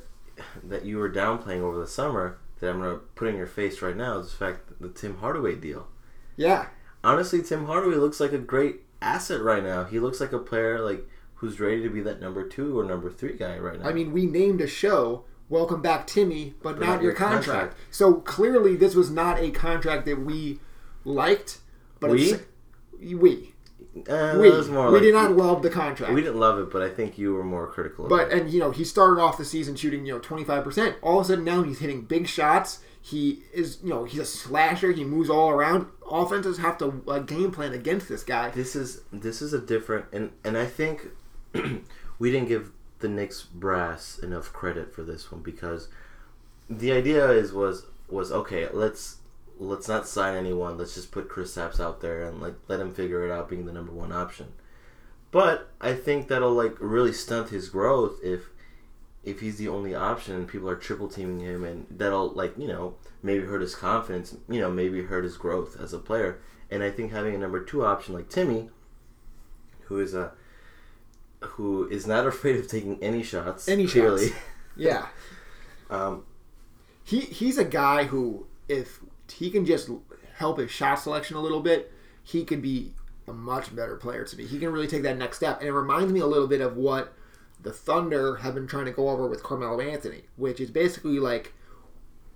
that 0.63 0.85
you 0.85 0.97
were 0.97 1.09
downplaying 1.09 1.61
over 1.61 1.79
the 1.79 1.87
summer 1.87 2.37
that 2.59 2.69
I'm 2.69 2.79
gonna 2.79 2.97
put 3.15 3.27
in 3.27 3.35
your 3.35 3.47
face 3.47 3.81
right 3.81 3.97
now 3.97 4.19
is 4.19 4.29
the 4.29 4.37
fact 4.37 4.67
that 4.67 4.79
the 4.79 4.89
Tim 4.89 5.17
Hardaway 5.17 5.55
deal. 5.55 5.87
Yeah, 6.35 6.67
Honestly, 7.03 7.41
Tim 7.41 7.65
Hardaway 7.65 7.95
looks 7.95 8.19
like 8.19 8.33
a 8.33 8.37
great 8.37 8.81
asset 9.01 9.41
right 9.41 9.63
now. 9.63 9.83
He 9.85 9.99
looks 9.99 10.19
like 10.19 10.33
a 10.33 10.39
player 10.39 10.79
like 10.81 11.07
who's 11.35 11.59
ready 11.59 11.81
to 11.83 11.89
be 11.89 12.01
that 12.01 12.19
number 12.19 12.47
two 12.47 12.77
or 12.77 12.83
number 12.83 13.09
three 13.09 13.37
guy 13.37 13.57
right 13.57 13.79
now. 13.79 13.87
I 13.87 13.93
mean, 13.93 14.11
we 14.11 14.25
named 14.25 14.59
a 14.61 14.67
show 14.67 15.23
"Welcome 15.47 15.81
Back, 15.81 16.07
Timmy," 16.07 16.55
but, 16.61 16.79
But 16.79 16.85
not, 16.85 17.01
your 17.01 17.13
contract. 17.13 17.77
So 17.91 18.15
clearly, 18.15 18.75
this 18.75 18.95
was 18.95 19.09
not 19.09 19.39
a 19.39 19.51
contract 19.51 20.05
that 20.05 20.19
we 20.19 20.59
liked. 21.05 21.59
But 21.99 22.11
We? 22.11 22.21
it's, 22.33 22.43
we 22.99 23.53
uh, 24.09 24.35
we 24.39 24.49
we 24.49 24.49
like- 24.51 25.01
did 25.01 25.13
not 25.13 25.31
love 25.35 25.61
the 25.63 25.69
contract. 25.69 26.13
We 26.13 26.21
didn't 26.21 26.39
love 26.39 26.59
it, 26.59 26.69
but 26.71 26.81
I 26.81 26.89
think 26.89 27.17
you 27.17 27.33
were 27.33 27.43
more 27.43 27.67
critical. 27.67 28.05
Of 28.05 28.09
But 28.09 28.31
it. 28.31 28.33
and 28.41 28.49
you 28.51 28.59
know 28.59 28.71
he 28.71 28.83
started 28.83 29.19
off 29.21 29.37
the 29.37 29.45
season 29.45 29.75
shooting 29.75 30.05
you 30.05 30.13
know 30.13 30.19
twenty 30.19 30.43
five 30.43 30.63
percent. 30.63 30.95
All 31.01 31.19
of 31.19 31.25
a 31.25 31.29
sudden 31.29 31.43
now 31.45 31.63
he's 31.63 31.79
hitting 31.79 32.01
big 32.01 32.27
shots. 32.27 32.79
He 33.01 33.43
is 33.53 33.79
you 33.83 33.89
know 33.89 34.03
he's 34.03 34.19
a 34.19 34.25
slasher. 34.25 34.91
He 34.91 35.03
moves 35.03 35.29
all 35.29 35.49
around. 35.49 35.87
Offenses 36.11 36.57
have 36.59 36.77
to 36.79 37.03
uh, 37.07 37.19
game 37.19 37.51
plan 37.51 37.73
against 37.73 38.07
this 38.09 38.23
guy. 38.23 38.49
this 38.51 38.75
is 38.75 39.01
this 39.11 39.41
is 39.41 39.53
a 39.53 39.59
different 39.59 40.05
and 40.13 40.31
and 40.43 40.57
I 40.57 40.65
think 40.65 41.07
we 42.19 42.31
didn't 42.31 42.47
give 42.47 42.71
the 42.99 43.07
Knicks 43.07 43.43
brass 43.43 44.17
enough 44.19 44.51
credit 44.53 44.93
for 44.93 45.03
this 45.03 45.31
one 45.31 45.41
because 45.41 45.87
the 46.69 46.91
idea 46.91 47.29
is 47.31 47.53
was 47.53 47.85
was 48.09 48.31
okay 48.31 48.67
let's 48.73 49.16
let's 49.59 49.87
not 49.87 50.07
sign 50.07 50.35
anyone. 50.35 50.77
Let's 50.77 50.95
just 50.95 51.11
put 51.11 51.29
Kristaps 51.29 51.79
out 51.79 52.01
there 52.01 52.25
and 52.25 52.41
like 52.41 52.55
let 52.67 52.79
him 52.79 52.93
figure 52.93 53.25
it 53.25 53.31
out 53.31 53.49
being 53.49 53.65
the 53.65 53.73
number 53.73 53.91
one 53.91 54.11
option. 54.11 54.53
But 55.31 55.69
I 55.81 55.93
think 55.93 56.27
that'll 56.27 56.53
like 56.53 56.75
really 56.79 57.13
stunt 57.13 57.49
his 57.49 57.69
growth 57.69 58.19
if 58.23 58.49
if 59.23 59.41
he's 59.41 59.57
the 59.57 59.67
only 59.67 59.93
option 59.93 60.35
and 60.35 60.47
people 60.47 60.69
are 60.69 60.75
triple 60.75 61.09
teaming 61.09 61.41
him 61.41 61.63
and 61.65 61.85
that'll 61.89 62.29
like 62.29 62.57
you 62.57 62.67
know 62.67 62.95
maybe 63.21 63.45
hurt 63.45 63.61
his 63.61 63.75
confidence 63.75 64.35
you 64.47 64.61
know 64.61 64.71
maybe 64.71 65.03
hurt 65.03 65.23
his 65.23 65.37
growth 65.37 65.79
as 65.79 65.93
a 65.93 65.99
player. 65.99 66.39
And 66.69 66.83
I 66.83 66.91
think 66.91 67.11
having 67.11 67.35
a 67.35 67.37
number 67.37 67.63
two 67.63 67.85
option 67.85 68.13
like 68.13 68.29
Timmy 68.29 68.69
who 69.85 69.99
is 69.99 70.13
a 70.13 70.31
who 71.41 71.87
is 71.87 72.07
not 72.07 72.25
afraid 72.27 72.57
of 72.57 72.67
taking 72.67 73.01
any 73.03 73.23
shots 73.23 73.67
Any 73.67 73.87
clearly. 73.87 74.29
Shots. 74.29 74.39
Yeah, 74.75 75.07
um, 75.89 76.23
he 77.03 77.21
he's 77.21 77.57
a 77.57 77.65
guy 77.65 78.03
who 78.03 78.45
if 78.67 78.99
he 79.31 79.49
can 79.49 79.65
just 79.65 79.89
help 80.37 80.59
his 80.59 80.71
shot 80.71 80.99
selection 80.99 81.35
a 81.35 81.41
little 81.41 81.61
bit, 81.61 81.91
he 82.23 82.43
could 82.43 82.61
be 82.61 82.93
a 83.27 83.33
much 83.33 83.75
better 83.75 83.95
player 83.95 84.23
to 84.23 84.37
me. 84.37 84.45
He 84.45 84.59
can 84.59 84.71
really 84.71 84.87
take 84.87 85.03
that 85.03 85.17
next 85.17 85.37
step, 85.37 85.59
and 85.59 85.67
it 85.67 85.73
reminds 85.73 86.13
me 86.13 86.19
a 86.19 86.27
little 86.27 86.47
bit 86.47 86.61
of 86.61 86.77
what 86.77 87.13
the 87.61 87.73
Thunder 87.73 88.37
have 88.37 88.55
been 88.55 88.67
trying 88.67 88.85
to 88.85 88.91
go 88.91 89.09
over 89.09 89.27
with 89.27 89.43
Carmelo 89.43 89.81
Anthony, 89.81 90.23
which 90.35 90.59
is 90.59 90.71
basically 90.71 91.19
like 91.19 91.53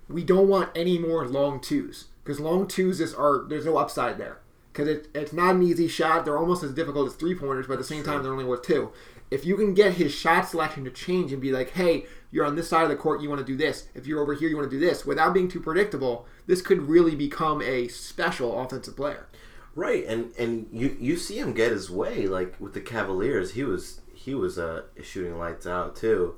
we 0.08 0.24
don't 0.24 0.48
want 0.48 0.70
any 0.74 0.98
more 0.98 1.26
long 1.26 1.60
twos 1.60 2.06
because 2.24 2.40
long 2.40 2.66
twos 2.66 3.00
is 3.00 3.14
are 3.14 3.44
there's 3.48 3.64
no 3.64 3.78
upside 3.78 4.18
there 4.18 4.40
because 4.72 4.88
it, 4.88 5.08
it's 5.14 5.32
not 5.32 5.54
an 5.54 5.62
easy 5.62 5.88
shot. 5.88 6.24
They're 6.24 6.38
almost 6.38 6.62
as 6.62 6.72
difficult 6.72 7.08
as 7.08 7.14
three 7.14 7.34
pointers, 7.34 7.66
but 7.66 7.74
at 7.74 7.78
the 7.78 7.84
same 7.84 8.02
time 8.02 8.22
they're 8.22 8.32
only 8.32 8.44
worth 8.44 8.62
two. 8.62 8.92
If 9.32 9.46
you 9.46 9.56
can 9.56 9.74
get 9.74 9.94
his 9.94 10.12
shot 10.12 10.48
selection 10.48 10.84
to 10.84 10.90
change 10.90 11.32
and 11.32 11.40
be 11.40 11.52
like, 11.52 11.70
hey, 11.70 12.04
you're 12.30 12.44
on 12.44 12.54
this 12.56 12.68
side 12.68 12.84
of 12.84 12.90
the 12.90 12.96
court, 12.96 13.22
you 13.22 13.28
want 13.28 13.40
to 13.40 13.52
do 13.52 13.56
this. 13.56 13.88
If 13.94 14.06
you're 14.06 14.20
over 14.20 14.34
here, 14.34 14.48
you 14.48 14.56
want 14.56 14.70
to 14.70 14.76
do 14.78 14.84
this, 14.84 15.06
without 15.06 15.34
being 15.34 15.48
too 15.48 15.60
predictable, 15.60 16.26
this 16.46 16.62
could 16.62 16.82
really 16.82 17.14
become 17.14 17.62
a 17.62 17.88
special 17.88 18.60
offensive 18.60 18.96
player. 18.96 19.26
Right, 19.74 20.04
and 20.06 20.32
and 20.38 20.68
you 20.70 20.96
you 21.00 21.16
see 21.16 21.38
him 21.38 21.54
get 21.54 21.72
his 21.72 21.90
way 21.90 22.26
like 22.26 22.60
with 22.60 22.74
the 22.74 22.80
Cavaliers. 22.82 23.52
He 23.52 23.64
was 23.64 24.02
he 24.14 24.34
was 24.34 24.58
uh, 24.58 24.82
shooting 25.02 25.38
lights 25.38 25.66
out 25.66 25.96
too. 25.96 26.34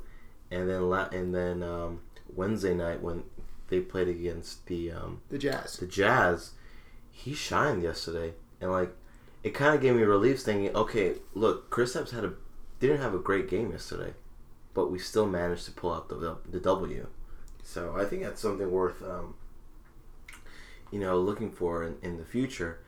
And 0.52 0.70
then 0.70 0.88
la- 0.88 1.08
and 1.10 1.34
then 1.34 1.64
um, 1.64 2.02
Wednesday 2.32 2.74
night 2.74 3.02
when 3.02 3.24
they 3.68 3.80
played 3.80 4.06
against 4.06 4.66
the 4.66 4.92
um, 4.92 5.22
The 5.30 5.38
Jazz. 5.38 5.78
the 5.78 5.86
Jazz, 5.86 6.52
he 7.10 7.34
shined 7.34 7.82
yesterday, 7.82 8.34
and 8.60 8.70
like 8.70 8.94
it 9.42 9.52
kind 9.52 9.74
of 9.74 9.82
gave 9.82 9.96
me 9.96 10.02
relief, 10.02 10.40
thinking, 10.40 10.74
okay, 10.76 11.16
look, 11.34 11.70
Kristaps 11.70 12.12
had 12.12 12.24
a 12.24 12.34
didn't 12.86 13.02
have 13.02 13.14
a 13.14 13.18
great 13.18 13.48
game 13.48 13.70
yesterday, 13.70 14.14
but 14.72 14.90
we 14.90 14.98
still 14.98 15.26
managed 15.26 15.64
to 15.66 15.72
pull 15.72 15.92
out 15.92 16.08
the 16.08 16.36
the 16.48 16.60
W. 16.60 17.06
So 17.62 17.94
I 17.96 18.04
think 18.04 18.22
that's 18.22 18.40
something 18.40 18.70
worth, 18.70 19.02
um, 19.02 19.34
you 20.90 21.00
know, 21.00 21.18
looking 21.18 21.50
for 21.50 21.82
in, 21.82 21.96
in 22.02 22.18
the 22.18 22.24
future. 22.24 22.80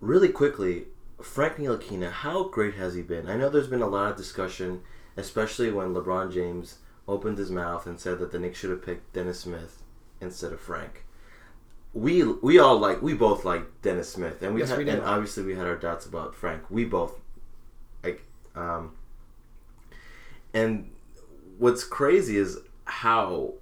Really 0.00 0.30
quickly, 0.30 0.86
Frank 1.22 1.56
Ntilikina, 1.56 2.10
how 2.10 2.44
great 2.44 2.74
has 2.74 2.94
he 2.94 3.02
been? 3.02 3.28
I 3.28 3.36
know 3.36 3.50
there's 3.50 3.66
been 3.66 3.82
a 3.82 3.88
lot 3.88 4.10
of 4.10 4.16
discussion, 4.16 4.80
especially 5.16 5.70
when 5.70 5.92
LeBron 5.92 6.32
James 6.32 6.78
opened 7.06 7.36
his 7.36 7.50
mouth 7.50 7.86
and 7.86 8.00
said 8.00 8.18
that 8.20 8.32
the 8.32 8.38
Knicks 8.38 8.58
should 8.58 8.70
have 8.70 8.84
picked 8.84 9.12
Dennis 9.12 9.40
Smith 9.40 9.82
instead 10.20 10.52
of 10.52 10.60
Frank. 10.60 11.04
We 11.92 12.22
we 12.22 12.58
all 12.58 12.78
like 12.78 13.02
we 13.02 13.14
both 13.14 13.44
like 13.44 13.82
Dennis 13.82 14.08
Smith, 14.08 14.42
and 14.42 14.54
we, 14.54 14.60
Yes, 14.60 14.70
had, 14.70 14.78
we 14.78 14.88
and 14.88 15.02
obviously 15.02 15.42
we 15.42 15.56
had 15.56 15.66
our 15.66 15.76
doubts 15.76 16.06
about 16.06 16.34
Frank. 16.34 16.70
We 16.70 16.84
both 16.84 17.18
like, 18.04 18.22
um, 18.54 18.92
and 20.52 20.90
what's 21.58 21.84
crazy 21.84 22.36
is 22.36 22.58
how 22.84 23.54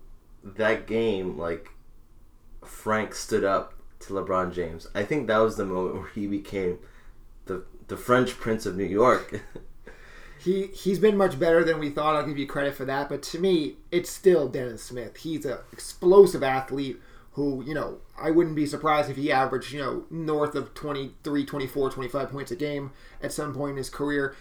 that 0.43 0.87
game 0.87 1.37
like 1.37 1.71
Frank 2.65 3.15
stood 3.15 3.45
up 3.45 3.75
to 4.01 4.13
LeBron 4.13 4.53
James. 4.53 4.87
I 4.95 5.05
think 5.05 5.27
that 5.27 5.39
was 5.39 5.57
the 5.57 5.65
moment 5.65 5.97
where 5.97 6.09
he 6.09 6.27
became 6.27 6.79
the 7.47 7.65
the 7.89 7.97
French 7.97 8.39
Prince 8.39 8.67
of 8.67 8.77
New 8.77 8.85
York. 8.85 9.43
He 10.41 10.69
he's 10.69 11.01
been 11.01 11.17
much 11.17 11.39
better 11.39 11.65
than 11.65 11.81
we 11.81 11.91
thought. 11.91 12.15
I'll 12.15 12.27
give 12.27 12.39
you 12.39 12.47
credit 12.47 12.75
for 12.75 12.85
that. 12.85 13.09
But 13.09 13.23
to 13.25 13.41
me, 13.41 13.77
it's 13.91 14.09
still 14.09 14.49
Dennis 14.49 14.85
Smith. 14.85 15.17
He's 15.17 15.45
an 15.45 15.59
explosive 15.73 16.43
athlete 16.45 17.01
who, 17.33 17.63
you 17.65 17.75
know, 17.75 17.99
I 18.21 18.31
wouldn't 18.31 18.57
be 18.57 18.67
surprised 18.67 19.11
if 19.11 19.17
he 19.17 19.31
averaged, 19.31 19.73
you 19.73 19.81
know, 19.81 20.05
north 20.11 20.55
of 20.55 20.75
23, 20.75 21.45
24, 21.45 21.91
25 21.91 22.31
points 22.31 22.51
a 22.51 22.57
game 22.57 22.93
at 23.23 23.33
some 23.33 23.55
point 23.55 23.73
in 23.73 23.77
his 23.79 23.91
career. 23.91 24.35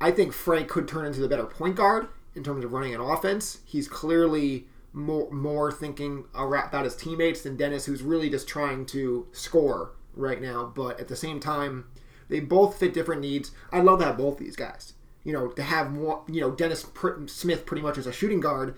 I 0.00 0.10
think 0.10 0.32
Frank 0.32 0.68
could 0.68 0.86
turn 0.86 1.06
into 1.06 1.20
the 1.20 1.28
better 1.28 1.46
point 1.46 1.76
guard 1.76 2.08
in 2.34 2.44
terms 2.44 2.64
of 2.64 2.72
running 2.72 2.94
an 2.94 3.00
offense. 3.00 3.58
He's 3.64 3.88
clearly 3.88 4.66
more 4.92 5.30
more 5.30 5.70
thinking 5.70 6.24
about 6.34 6.84
his 6.84 6.96
teammates 6.96 7.42
than 7.42 7.56
Dennis, 7.56 7.86
who's 7.86 8.02
really 8.02 8.30
just 8.30 8.48
trying 8.48 8.86
to 8.86 9.26
score 9.32 9.92
right 10.14 10.40
now. 10.40 10.72
But 10.74 11.00
at 11.00 11.08
the 11.08 11.16
same 11.16 11.40
time, 11.40 11.86
they 12.28 12.40
both 12.40 12.78
fit 12.78 12.94
different 12.94 13.20
needs. 13.20 13.50
I'd 13.72 13.84
love 13.84 13.98
to 14.00 14.06
have 14.06 14.18
both 14.18 14.38
these 14.38 14.56
guys. 14.56 14.94
You 15.24 15.32
know, 15.32 15.48
to 15.48 15.62
have 15.62 15.90
more, 15.90 16.22
you 16.28 16.40
know, 16.40 16.52
Dennis 16.52 16.86
Smith 17.26 17.66
pretty 17.66 17.82
much 17.82 17.98
as 17.98 18.06
a 18.06 18.12
shooting 18.12 18.40
guard 18.40 18.76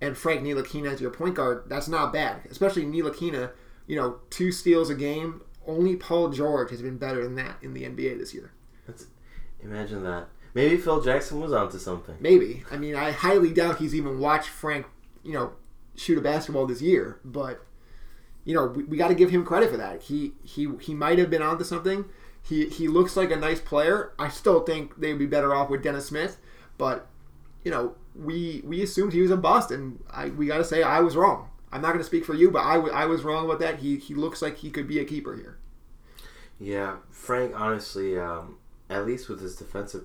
and 0.00 0.16
Frank 0.16 0.42
Ntilikina 0.42 0.92
as 0.92 1.00
your 1.00 1.10
point 1.10 1.34
guard. 1.34 1.64
That's 1.66 1.88
not 1.88 2.12
bad, 2.12 2.42
especially 2.50 2.84
Ntilikina. 2.84 3.50
You 3.86 3.96
know, 3.96 4.18
two 4.30 4.52
steals 4.52 4.90
a 4.90 4.94
game. 4.94 5.40
Only 5.66 5.96
Paul 5.96 6.30
George 6.30 6.70
has 6.70 6.82
been 6.82 6.98
better 6.98 7.22
than 7.22 7.34
that 7.36 7.56
in 7.62 7.74
the 7.74 7.82
NBA 7.82 8.18
this 8.18 8.32
year. 8.32 8.52
That's, 8.86 9.06
imagine 9.62 10.02
that. 10.04 10.28
Maybe 10.58 10.76
Phil 10.76 11.00
Jackson 11.00 11.40
was 11.40 11.52
onto 11.52 11.78
something. 11.78 12.16
Maybe. 12.18 12.64
I 12.68 12.76
mean, 12.78 12.96
I 12.96 13.12
highly 13.12 13.52
doubt 13.52 13.78
he's 13.78 13.94
even 13.94 14.18
watched 14.18 14.48
Frank, 14.48 14.86
you 15.22 15.32
know, 15.32 15.52
shoot 15.94 16.18
a 16.18 16.20
basketball 16.20 16.66
this 16.66 16.82
year. 16.82 17.20
But 17.24 17.64
you 18.44 18.54
know, 18.54 18.66
we, 18.66 18.82
we 18.82 18.96
got 18.96 19.06
to 19.06 19.14
give 19.14 19.30
him 19.30 19.44
credit 19.44 19.70
for 19.70 19.76
that. 19.76 20.02
He 20.02 20.32
he 20.42 20.68
he 20.80 20.94
might 20.94 21.20
have 21.20 21.30
been 21.30 21.42
onto 21.42 21.62
something. 21.62 22.06
He 22.42 22.66
he 22.66 22.88
looks 22.88 23.16
like 23.16 23.30
a 23.30 23.36
nice 23.36 23.60
player. 23.60 24.12
I 24.18 24.30
still 24.30 24.64
think 24.64 24.98
they'd 24.98 25.16
be 25.16 25.26
better 25.26 25.54
off 25.54 25.70
with 25.70 25.84
Dennis 25.84 26.06
Smith, 26.06 26.38
but 26.76 27.06
you 27.62 27.70
know, 27.70 27.94
we 28.16 28.60
we 28.64 28.82
assumed 28.82 29.12
he 29.12 29.22
was 29.22 29.30
a 29.30 29.36
bust, 29.36 29.70
and 29.70 30.02
I 30.10 30.30
we 30.30 30.48
got 30.48 30.58
to 30.58 30.64
say 30.64 30.82
I 30.82 30.98
was 30.98 31.14
wrong. 31.14 31.50
I'm 31.70 31.82
not 31.82 31.90
going 31.90 32.00
to 32.00 32.04
speak 32.04 32.24
for 32.24 32.34
you, 32.34 32.50
but 32.50 32.64
I, 32.64 32.74
w- 32.74 32.92
I 32.92 33.04
was 33.04 33.22
wrong 33.22 33.44
about 33.44 33.60
that. 33.60 33.78
He 33.78 33.98
he 33.98 34.12
looks 34.12 34.42
like 34.42 34.56
he 34.56 34.70
could 34.70 34.88
be 34.88 34.98
a 34.98 35.04
keeper 35.04 35.36
here. 35.36 35.58
Yeah, 36.58 36.96
Frank. 37.12 37.52
Honestly, 37.54 38.18
um, 38.18 38.56
at 38.90 39.06
least 39.06 39.28
with 39.28 39.40
his 39.40 39.54
defensive, 39.54 40.02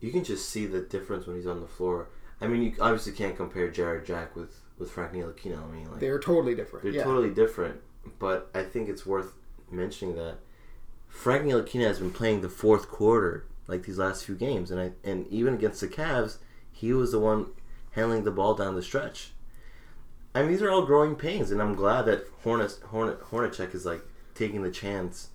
you 0.00 0.10
can 0.10 0.24
just 0.24 0.48
see 0.48 0.66
the 0.66 0.80
difference 0.80 1.26
when 1.26 1.36
he's 1.36 1.46
on 1.46 1.60
the 1.60 1.66
floor. 1.66 2.08
I 2.40 2.46
mean, 2.46 2.62
you 2.62 2.74
obviously 2.80 3.12
can't 3.12 3.36
compare 3.36 3.70
Jarrett 3.70 4.06
Jack 4.06 4.34
with 4.34 4.60
with 4.78 4.90
Frank 4.90 5.12
Ntilikina. 5.12 5.62
I 5.62 5.66
mean, 5.66 5.90
like 5.90 6.00
They're 6.00 6.18
totally 6.18 6.54
different. 6.54 6.84
they're 6.84 6.92
yeah. 6.94 7.04
totally 7.04 7.30
different. 7.30 7.80
But 8.18 8.50
I 8.54 8.62
think 8.62 8.88
it's 8.88 9.04
worth 9.04 9.34
mentioning 9.70 10.16
that 10.16 10.38
Frank 11.08 11.44
Ntilikina 11.44 11.86
has 11.86 11.98
been 11.98 12.12
playing 12.12 12.40
the 12.40 12.48
fourth 12.48 12.88
quarter 12.88 13.44
like 13.66 13.84
these 13.84 13.98
last 13.98 14.24
few 14.24 14.34
games, 14.34 14.70
and 14.70 14.80
I 14.80 14.92
and 15.04 15.26
even 15.28 15.54
against 15.54 15.80
the 15.80 15.88
Cavs, 15.88 16.38
he 16.72 16.92
was 16.92 17.12
the 17.12 17.20
one 17.20 17.46
handling 17.92 18.24
the 18.24 18.30
ball 18.30 18.54
down 18.54 18.74
the 18.74 18.82
stretch. 18.82 19.32
I 20.34 20.42
mean, 20.42 20.52
these 20.52 20.62
are 20.62 20.70
all 20.70 20.86
growing 20.86 21.16
pains, 21.16 21.50
and 21.50 21.60
I'm 21.60 21.74
glad 21.74 22.06
that 22.06 22.26
Hornet 22.42 22.78
Hornet 22.86 23.20
Hornacek 23.20 23.74
is 23.74 23.84
like 23.84 24.02
taking 24.34 24.62
the 24.62 24.70
chance 24.70 25.28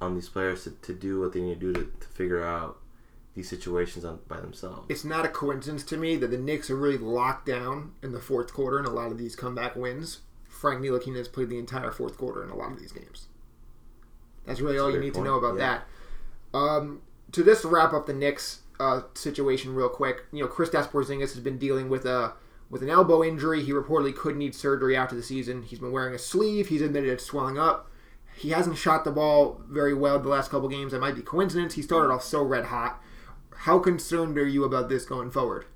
on 0.00 0.14
these 0.14 0.28
players 0.28 0.64
to, 0.64 0.70
to 0.70 0.92
do 0.92 1.20
what 1.20 1.32
they 1.32 1.40
need 1.40 1.60
to 1.60 1.72
do 1.72 1.72
to, 1.72 1.92
to 2.00 2.08
figure 2.08 2.44
out 2.44 2.79
these 3.34 3.48
situations 3.48 4.04
on, 4.04 4.18
by 4.28 4.40
themselves. 4.40 4.86
it's 4.88 5.04
not 5.04 5.24
a 5.24 5.28
coincidence 5.28 5.84
to 5.84 5.96
me 5.96 6.16
that 6.16 6.30
the 6.30 6.38
Knicks 6.38 6.68
are 6.70 6.76
really 6.76 6.98
locked 6.98 7.46
down 7.46 7.92
in 8.02 8.12
the 8.12 8.20
fourth 8.20 8.52
quarter 8.52 8.78
in 8.78 8.84
a 8.84 8.90
lot 8.90 9.12
of 9.12 9.18
these 9.18 9.36
comeback 9.36 9.76
wins. 9.76 10.20
Frank 10.48 10.82
Ntilikina 10.82 11.16
has 11.16 11.28
played 11.28 11.48
the 11.48 11.58
entire 11.58 11.90
fourth 11.90 12.18
quarter 12.18 12.42
in 12.42 12.50
a 12.50 12.56
lot 12.56 12.72
of 12.72 12.80
these 12.80 12.92
games. 12.92 13.28
That's 14.44 14.60
really 14.60 14.74
That's 14.74 14.82
all 14.82 14.92
you 14.92 15.00
need 15.00 15.14
to 15.14 15.22
know 15.22 15.36
about 15.36 15.56
yeah. 15.58 15.80
that. 16.52 16.58
Um, 16.58 17.02
to 17.32 17.44
just 17.44 17.64
wrap 17.64 17.92
up 17.92 18.06
the 18.06 18.12
Knicks 18.12 18.60
uh, 18.80 19.02
situation 19.14 19.74
real 19.74 19.88
quick, 19.88 20.24
you 20.32 20.42
know, 20.42 20.48
Kristaps 20.48 20.90
Porzingis 20.90 21.32
has 21.32 21.40
been 21.40 21.58
dealing 21.58 21.88
with 21.88 22.04
a 22.04 22.34
with 22.68 22.82
an 22.82 22.90
elbow 22.90 23.22
injury. 23.22 23.62
He 23.62 23.72
reportedly 23.72 24.14
could 24.14 24.36
need 24.36 24.54
surgery 24.54 24.96
after 24.96 25.14
the 25.14 25.22
season. 25.22 25.62
He's 25.62 25.78
been 25.78 25.92
wearing 25.92 26.14
a 26.14 26.18
sleeve. 26.18 26.68
He's 26.68 26.82
admitted 26.82 27.10
it's 27.10 27.24
swelling 27.24 27.58
up. 27.58 27.90
He 28.36 28.50
hasn't 28.50 28.78
shot 28.78 29.04
the 29.04 29.10
ball 29.10 29.60
very 29.68 29.92
well 29.92 30.18
the 30.18 30.28
last 30.28 30.50
couple 30.50 30.68
games. 30.68 30.92
That 30.92 31.00
might 31.00 31.16
be 31.16 31.22
coincidence. 31.22 31.74
He 31.74 31.82
started 31.82 32.12
off 32.12 32.22
so 32.22 32.42
red 32.42 32.66
hot. 32.66 33.02
How 33.64 33.78
concerned 33.78 34.38
are 34.38 34.46
you 34.46 34.64
about 34.64 34.88
this 34.88 35.04
going 35.04 35.30
forward? 35.30 35.66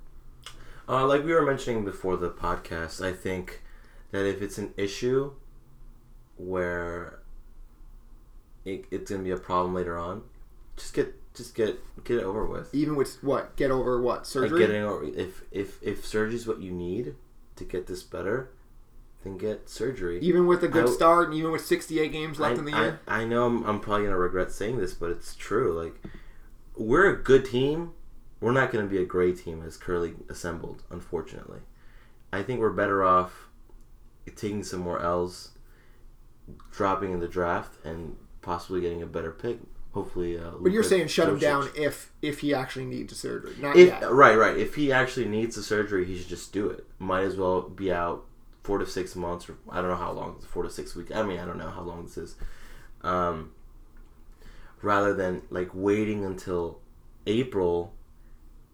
Uh, 0.89 1.05
like 1.05 1.23
we 1.23 1.33
were 1.33 1.45
mentioning 1.45 1.85
before 1.85 2.17
the 2.17 2.29
podcast, 2.31 3.03
I 3.03 3.13
think 3.13 3.61
that 4.11 4.25
if 4.25 4.41
it's 4.41 4.57
an 4.57 4.73
issue 4.75 5.33
where 6.37 7.19
it, 8.63 8.85
it's 8.89 9.11
gonna 9.11 9.21
be 9.23 9.29
a 9.29 9.37
problem 9.37 9.75
later 9.75 9.97
on, 9.99 10.23
just 10.77 10.95
get 10.95 11.13
just 11.35 11.53
get 11.53 11.79
get 12.03 12.17
it 12.17 12.23
over 12.23 12.43
with. 12.45 12.73
Even 12.73 12.95
with 12.95 13.23
what? 13.23 13.55
Get 13.55 13.69
over 13.69 14.01
what? 14.01 14.17
Like 14.19 14.25
Surgery? 14.25 14.59
getting 14.59 14.81
over 14.81 15.03
if 15.03 15.43
if 15.51 15.81
if 15.83 16.05
surgery 16.05 16.35
is 16.35 16.47
what 16.47 16.59
you 16.61 16.71
need 16.71 17.13
to 17.55 17.63
get 17.63 17.85
this 17.85 18.01
better, 18.01 18.49
then 19.23 19.37
get 19.37 19.69
surgery. 19.69 20.19
even 20.21 20.47
with 20.47 20.63
a 20.63 20.67
good 20.67 20.87
I- 20.87 20.91
start, 20.91 21.27
and 21.29 21.37
even 21.37 21.51
with 21.51 21.63
68 21.65 22.11
games 22.11 22.39
left 22.39 22.55
I, 22.55 22.59
in 22.59 22.65
the 22.65 22.73
I- 22.73 22.81
year? 22.81 22.99
I, 23.07 23.25
know 23.25 23.45
I'm, 23.45 23.63
I'm 23.63 23.79
probably 23.79 24.05
gonna 24.05 24.17
regret 24.17 24.51
saying 24.51 24.77
this, 24.79 24.95
but 24.95 25.11
it's 25.11 25.35
true. 25.35 25.71
Like 25.79 26.01
we're 26.77 27.09
a 27.09 27.15
good 27.21 27.45
team. 27.45 27.91
We're 28.39 28.51
not 28.51 28.71
gonna 28.71 28.85
be 28.85 28.97
a 29.01 29.05
great 29.05 29.43
team 29.43 29.63
as 29.65 29.77
currently 29.77 30.13
assembled. 30.29 30.83
Unfortunately, 30.89 31.59
I 32.31 32.43
think 32.43 32.59
we're 32.59 32.71
better 32.71 33.03
off 33.03 33.47
taking 34.35 34.63
some 34.63 34.81
more 34.81 35.01
L's, 35.01 35.51
dropping 36.71 37.13
in 37.13 37.19
the 37.19 37.27
draft, 37.27 37.83
and 37.85 38.17
possibly 38.41 38.81
getting 38.81 39.01
a 39.01 39.05
better 39.07 39.31
pick. 39.31 39.59
Hopefully, 39.93 40.37
uh, 40.37 40.51
but 40.59 40.73
you're 40.73 40.83
saying 40.83 41.07
shut 41.07 41.29
him 41.29 41.39
down 41.39 41.69
if 41.73 42.11
if 42.21 42.41
he 42.41 42.53
actually 42.53 42.83
needs 42.83 43.13
a 43.13 43.15
surgery, 43.15 43.53
not 43.61 43.77
If, 43.77 43.87
yet. 43.87 44.11
right, 44.11 44.37
right. 44.37 44.57
If 44.57 44.75
he 44.75 44.91
actually 44.91 45.27
needs 45.27 45.55
the 45.55 45.63
surgery, 45.63 46.03
he 46.03 46.17
should 46.17 46.27
just 46.27 46.51
do 46.51 46.69
it. 46.69 46.85
Might 46.99 47.23
as 47.23 47.37
well 47.37 47.61
be 47.61 47.93
out 47.93 48.25
four 48.61 48.77
to 48.77 48.85
six 48.85 49.15
months, 49.15 49.47
or 49.47 49.55
I 49.69 49.79
don't 49.79 49.89
know 49.89 49.95
how 49.95 50.11
long, 50.11 50.41
four 50.41 50.63
to 50.63 50.69
six 50.69 50.95
weeks. 50.95 51.13
I 51.15 51.23
mean, 51.23 51.39
I 51.39 51.45
don't 51.45 51.57
know 51.57 51.69
how 51.69 51.81
long 51.81 52.03
this 52.03 52.17
is. 52.17 52.35
Um, 53.03 53.51
rather 54.85 55.13
than 55.13 55.41
like 55.49 55.69
waiting 55.73 56.23
until 56.23 56.79
April 57.27 57.93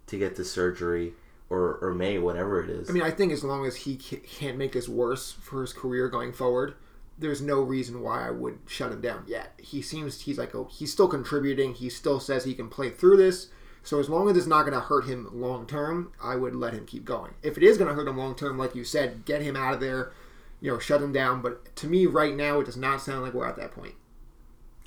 to 0.07 0.17
get 0.17 0.35
the 0.35 0.45
surgery, 0.45 1.13
or 1.49 1.79
or 1.81 1.93
May, 1.93 2.19
whatever 2.19 2.63
it 2.63 2.69
is. 2.69 2.89
I 2.89 2.93
mean, 2.93 3.03
I 3.03 3.11
think 3.11 3.31
as 3.31 3.43
long 3.43 3.65
as 3.65 3.75
he 3.77 3.95
can't 3.95 4.57
make 4.57 4.73
this 4.73 4.89
worse 4.89 5.31
for 5.31 5.61
his 5.61 5.73
career 5.73 6.09
going 6.09 6.33
forward, 6.33 6.75
there's 7.17 7.41
no 7.41 7.61
reason 7.61 8.01
why 8.01 8.27
I 8.27 8.31
would 8.31 8.59
shut 8.67 8.91
him 8.91 9.01
down 9.01 9.23
yet. 9.27 9.53
He 9.57 9.81
seems 9.81 10.21
he's 10.21 10.37
like 10.37 10.53
oh, 10.53 10.69
he's 10.71 10.91
still 10.91 11.07
contributing. 11.07 11.73
He 11.73 11.89
still 11.89 12.19
says 12.19 12.43
he 12.43 12.53
can 12.53 12.69
play 12.69 12.89
through 12.89 13.17
this. 13.17 13.47
So 13.83 13.99
as 13.99 14.09
long 14.09 14.29
as 14.29 14.37
it's 14.37 14.45
not 14.45 14.61
going 14.61 14.73
to 14.73 14.79
hurt 14.79 15.05
him 15.05 15.27
long 15.31 15.65
term, 15.65 16.11
I 16.21 16.35
would 16.35 16.55
let 16.55 16.73
him 16.73 16.85
keep 16.85 17.03
going. 17.03 17.33
If 17.41 17.57
it 17.57 17.63
is 17.63 17.77
going 17.77 17.87
to 17.87 17.95
hurt 17.95 18.07
him 18.07 18.17
long 18.17 18.35
term, 18.35 18.57
like 18.57 18.75
you 18.75 18.83
said, 18.83 19.25
get 19.25 19.41
him 19.41 19.55
out 19.55 19.73
of 19.73 19.79
there. 19.79 20.11
You 20.59 20.71
know, 20.71 20.77
shut 20.77 21.01
him 21.01 21.11
down. 21.11 21.41
But 21.41 21.75
to 21.77 21.87
me, 21.87 22.05
right 22.05 22.35
now, 22.35 22.59
it 22.59 22.65
does 22.65 22.77
not 22.77 23.01
sound 23.01 23.23
like 23.23 23.33
we're 23.33 23.47
at 23.47 23.55
that 23.55 23.71
point. 23.71 23.95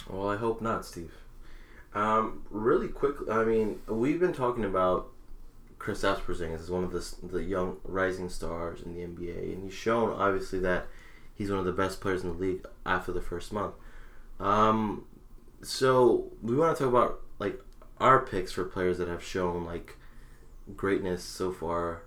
Well, 0.08 0.28
I 0.28 0.36
hope 0.36 0.60
not, 0.60 0.84
Steve. 0.84 1.12
Um, 1.94 2.42
really 2.50 2.88
quick, 2.88 3.16
I 3.30 3.44
mean, 3.44 3.80
we've 3.86 4.18
been 4.18 4.32
talking 4.32 4.64
about 4.64 5.08
Kristaps 5.78 6.20
Porzingis 6.20 6.60
as 6.60 6.70
one 6.70 6.82
of 6.82 6.92
the 6.92 7.14
the 7.26 7.42
young 7.42 7.76
rising 7.84 8.28
stars 8.28 8.80
in 8.82 8.94
the 8.94 9.00
NBA, 9.00 9.52
and 9.52 9.64
he's 9.64 9.74
shown 9.74 10.10
obviously 10.10 10.58
that 10.60 10.86
he's 11.34 11.50
one 11.50 11.58
of 11.58 11.66
the 11.66 11.72
best 11.72 12.00
players 12.00 12.22
in 12.22 12.30
the 12.30 12.38
league 12.38 12.66
after 12.86 13.12
the 13.12 13.20
first 13.20 13.52
month. 13.52 13.74
Um, 14.40 15.04
so 15.62 16.32
we 16.42 16.56
want 16.56 16.76
to 16.76 16.84
talk 16.84 16.90
about 16.90 17.20
like 17.38 17.60
our 17.98 18.20
picks 18.20 18.52
for 18.52 18.64
players 18.64 18.98
that 18.98 19.08
have 19.08 19.22
shown 19.22 19.64
like 19.64 19.96
greatness 20.74 21.22
so 21.22 21.52
far 21.52 22.02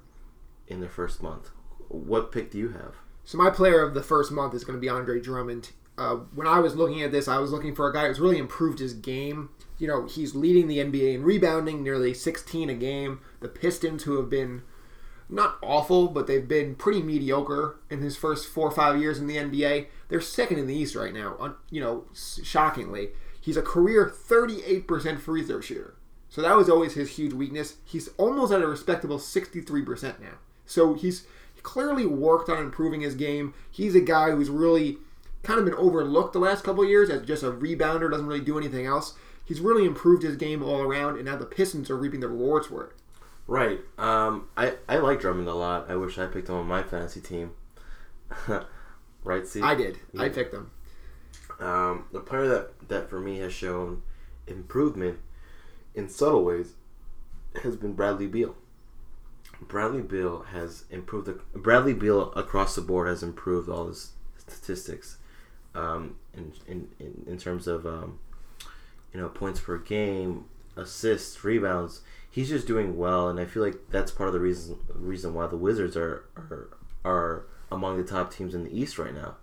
in 0.67 0.79
the 0.82 0.89
first 0.89 1.22
month. 1.22 1.51
What 1.88 2.32
pick 2.32 2.51
do 2.51 2.58
you 2.58 2.70
have? 2.70 2.96
So 3.25 3.38
my 3.38 3.50
player 3.50 3.84
of 3.84 3.94
the 3.94 4.03
first 4.03 4.32
month 4.32 4.53
is 4.53 4.63
going 4.63 4.77
to 4.77 4.82
be 4.82 4.89
Andre 4.89 5.20
Drummond. 5.20 5.72
Uh, 5.98 6.16
when 6.36 6.48
I 6.48 6.60
was 6.60 6.75
looking 6.75 7.01
at 7.01 7.12
this, 7.12 7.27
I 7.27 7.39
was 7.39 7.51
looking 7.51 7.74
for 7.74 7.89
a 7.89 7.94
guy 7.94 8.08
who's 8.08 8.20
really 8.20 8.38
improved 8.38 8.80
his 8.80 8.94
game. 8.94 9.50
You 9.80 9.88
know, 9.88 10.06
he's 10.06 10.36
leading 10.36 10.68
the 10.68 10.77
NBA 10.77 11.16
in 11.16 11.24
rebounding, 11.24 11.84
nearly 11.84 12.13
16 12.13 12.70
a 12.70 12.74
game. 12.75 13.20
The 13.39 13.48
Pistons, 13.48 14.04
who 14.04 14.18
have 14.18 14.30
been 14.30 14.62
not 15.30 15.58
awful, 15.62 16.08
but 16.08 16.27
they've 16.27 16.48
been 16.48 16.75
pretty 16.75 17.01
mediocre 17.01 17.80
in 17.89 18.01
his 18.01 18.16
first 18.16 18.48
four 18.48 18.68
or 18.68 18.72
five 18.72 19.00
years 19.00 19.20
in 19.20 19.27
the 19.27 19.38
NBA. 19.38 19.88
They're 20.08 20.22
second 20.22 20.60
in 20.60 20.68
the 20.68 20.75
East 20.75 20.96
right 20.96 21.13
now. 21.13 21.56
You 21.70 21.82
know, 21.82 22.06
shockingly, 22.13 23.10
he's 23.42 23.58
a 23.58 23.62
career 23.62 24.10
38% 24.10 25.20
free 25.20 25.44
throw 25.44 25.62
shooter. 25.62 25.96
So 26.30 26.42
that 26.42 26.56
was 26.56 26.70
always 26.70 26.94
his 26.94 27.18
huge 27.18 27.34
weakness. 27.34 27.77
He's 27.84 28.10
almost 28.18 28.54
at 28.54 28.62
a 28.62 28.68
respectable 28.68 29.18
63% 29.18 30.20
now. 30.20 30.38
So 30.66 30.94
he's 30.94 31.25
clearly 31.63 32.06
worked 32.06 32.50
on 32.50 32.60
improving 32.60 33.01
his 33.01 33.16
game. 33.16 33.54
He's 33.72 33.96
a 33.96 34.01
guy 34.01 34.32
who's 34.32 34.50
really 34.50 34.98
kind 35.48 35.60
of 35.60 35.66
been 35.66 35.75
overlooked 35.75 36.34
the 36.34 36.39
last 36.39 36.66
couple 36.66 36.84
years 36.84 37.10
as 37.10 37.22
just 37.22 37.42
a 37.42 37.50
rebounder, 37.50 38.12
doesn't 38.12 38.27
really 38.27 38.42
do 38.42 38.58
anything 38.58 38.86
else. 38.86 39.13
He's 39.46 39.62
really 39.62 39.86
improved 39.86 40.24
his 40.24 40.36
game 40.36 40.62
all 40.62 40.82
around, 40.82 41.16
and 41.16 41.24
now 41.24 41.38
the 41.38 41.46
Pistons 41.46 41.89
are 41.89 41.96
reaping 41.96 42.20
the 42.20 42.27
rewards 42.27 42.68
for 42.68 42.84
it. 42.84 42.92
Right. 43.48 43.80
Um, 43.98 44.50
I, 44.58 44.74
I 44.89 44.98
like 44.98 45.22
Drummond 45.22 45.48
a 45.48 45.54
lot. 45.54 45.89
I 45.89 45.96
wish 45.96 46.18
I 46.18 46.25
picked 46.25 46.50
him 46.50 46.56
on 46.56 46.68
my 46.68 46.84
fantasy 46.84 47.22
team. 47.22 47.51
right, 49.24 49.48
see? 49.48 49.62
I 49.62 49.74
did. 49.74 50.00
Yeah. 50.12 50.24
I 50.24 50.30
picked 50.30 50.54
him. 50.54 50.70
Um, 51.62 52.08
the 52.12 52.20
player 52.20 52.50
that, 52.50 52.89
that 52.89 53.10
for 53.10 53.22
me 53.22 53.38
has 53.38 53.54
shown 53.54 54.04
improvement 54.48 55.18
in 55.96 56.10
subtle 56.10 56.44
ways 56.44 56.74
has 57.63 57.77
been 57.77 57.94
Bradley 57.94 58.27
Beal. 58.27 58.54
Bradley 59.62 60.01
Beal 60.01 60.42
has 60.51 60.84
improved. 60.89 61.27
The, 61.27 61.58
Bradley 61.58 61.94
Beal 61.94 62.34
across 62.34 62.75
the 62.75 62.82
board 62.82 63.08
has 63.08 63.24
improved 63.24 63.70
all 63.70 63.88
his 63.88 64.12
statistics 64.38 65.20
um, 65.78 66.16
in, 66.34 66.52
in, 66.68 67.26
in, 67.28 67.38
terms 67.38 67.68
of 67.68 67.86
um, 67.86 68.20
you 69.14 69.20
know 69.20 69.30
points 69.30 69.60
per 69.60 69.78
game, 69.78 70.46
assists, 70.76 71.44
rebounds 71.44 72.02
he's 72.38 72.50
just 72.50 72.68
doing 72.68 72.96
well, 72.96 73.30
and 73.30 73.40
I 73.40 73.46
feel 73.46 73.64
like 73.64 73.90
that's 73.90 74.12
part 74.12 74.28
of 74.28 74.34
the 74.34 74.40
reason 74.40 74.78
reason 74.94 75.34
why 75.34 75.48
the 75.48 75.58
Wizards 75.58 75.98
are 75.98 76.26
are 76.36 76.70
are 77.04 77.46
among 77.72 77.98
the 77.98 78.04
top 78.04 78.32
teams 78.32 78.54
in 78.54 78.64
the 78.64 78.80
East 78.80 79.00
right 79.00 79.14
now. 79.14 79.38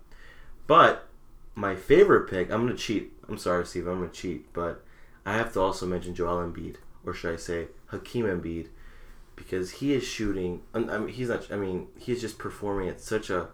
But 0.65 1.09
my 1.55 1.75
favorite 1.75 2.29
pick, 2.29 2.49
I'm 2.49 2.65
gonna 2.65 2.77
cheat. 2.77 3.11
I'm 3.27 3.37
sorry, 3.37 3.65
Steve, 3.65 3.87
I'm 3.87 3.99
gonna 3.99 4.11
cheat, 4.13 4.51
but 4.53 4.81
I 5.25 5.35
have 5.35 5.51
to 5.53 5.59
also 5.59 5.85
mention 5.85 6.15
Joel 6.15 6.37
Embiid, 6.37 6.77
or 7.05 7.13
should 7.13 7.33
I 7.33 7.37
say 7.37 7.67
Hakeem 7.87 8.27
Embiid, 8.27 8.67
because 9.35 9.71
he 9.71 9.93
is 9.93 10.05
shooting. 10.05 10.61
I 10.73 10.79
mean, 10.79 11.09
he's 11.09 11.27
not. 11.27 11.51
I 11.51 11.57
mean, 11.57 11.87
he's 11.99 12.21
just 12.21 12.37
performing 12.37 12.87
at 12.87 13.01
such 13.01 13.29
a 13.29 13.49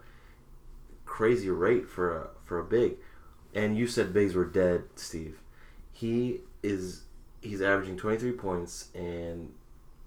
crazy 1.21 1.51
rate 1.51 1.87
for 1.87 2.17
a 2.17 2.27
for 2.45 2.57
a 2.57 2.63
big. 2.63 2.95
And 3.53 3.77
you 3.77 3.85
said 3.85 4.11
bigs 4.11 4.33
were 4.33 4.45
dead, 4.45 4.85
Steve. 4.95 5.37
He 5.91 6.39
is 6.63 7.03
he's 7.41 7.61
averaging 7.61 7.97
23 7.97 8.31
points 8.31 8.87
and 8.95 9.53